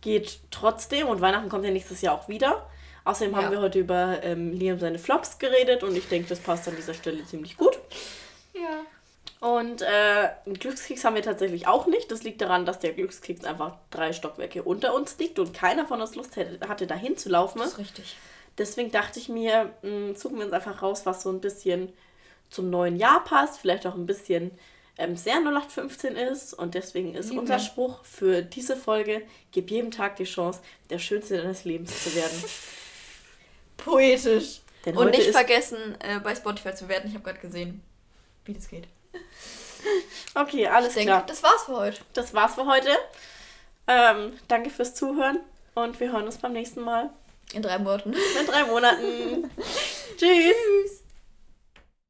[0.00, 2.66] Geht trotzdem und Weihnachten kommt ja nächstes Jahr auch wieder.
[3.04, 3.38] Außerdem Ja.
[3.42, 6.76] haben wir heute über ähm, Liam seine Flops geredet und ich denke, das passt an
[6.76, 7.78] dieser Stelle ziemlich gut.
[8.54, 8.80] Ja.
[9.40, 12.12] Und äh, einen Glückskeks haben wir tatsächlich auch nicht.
[12.12, 16.00] Das liegt daran, dass der Glückskeks einfach drei Stockwerke unter uns liegt und keiner von
[16.00, 17.58] uns Lust hätte, hatte, dahin zu laufen.
[17.58, 18.16] Das ist richtig.
[18.58, 21.92] Deswegen dachte ich mir, mh, suchen wir uns einfach raus, was so ein bisschen
[22.50, 24.52] zum neuen Jahr passt, vielleicht auch ein bisschen
[24.98, 26.54] ähm, sehr 0815 ist.
[26.54, 27.58] Und deswegen ist unser.
[27.58, 32.44] Spruch für diese Folge, gib jedem Tag die Chance, der Schönste deines Lebens zu werden.
[33.76, 34.60] Poetisch.
[34.84, 37.08] Denn Und nicht vergessen, äh, bei Spotify zu werden.
[37.08, 37.82] Ich habe gerade gesehen,
[38.44, 38.86] wie das geht.
[40.34, 41.26] Okay, alles Ich denke, klar.
[41.26, 42.00] das war's für heute.
[42.14, 42.88] Das war's für heute.
[43.88, 45.40] Ähm, danke fürs Zuhören
[45.74, 47.10] und wir hören uns beim nächsten Mal
[47.52, 48.12] In drei Monaten.
[48.40, 49.50] in drei Monaten.
[50.16, 50.54] Tschüss.
[50.54, 51.01] Tschüss.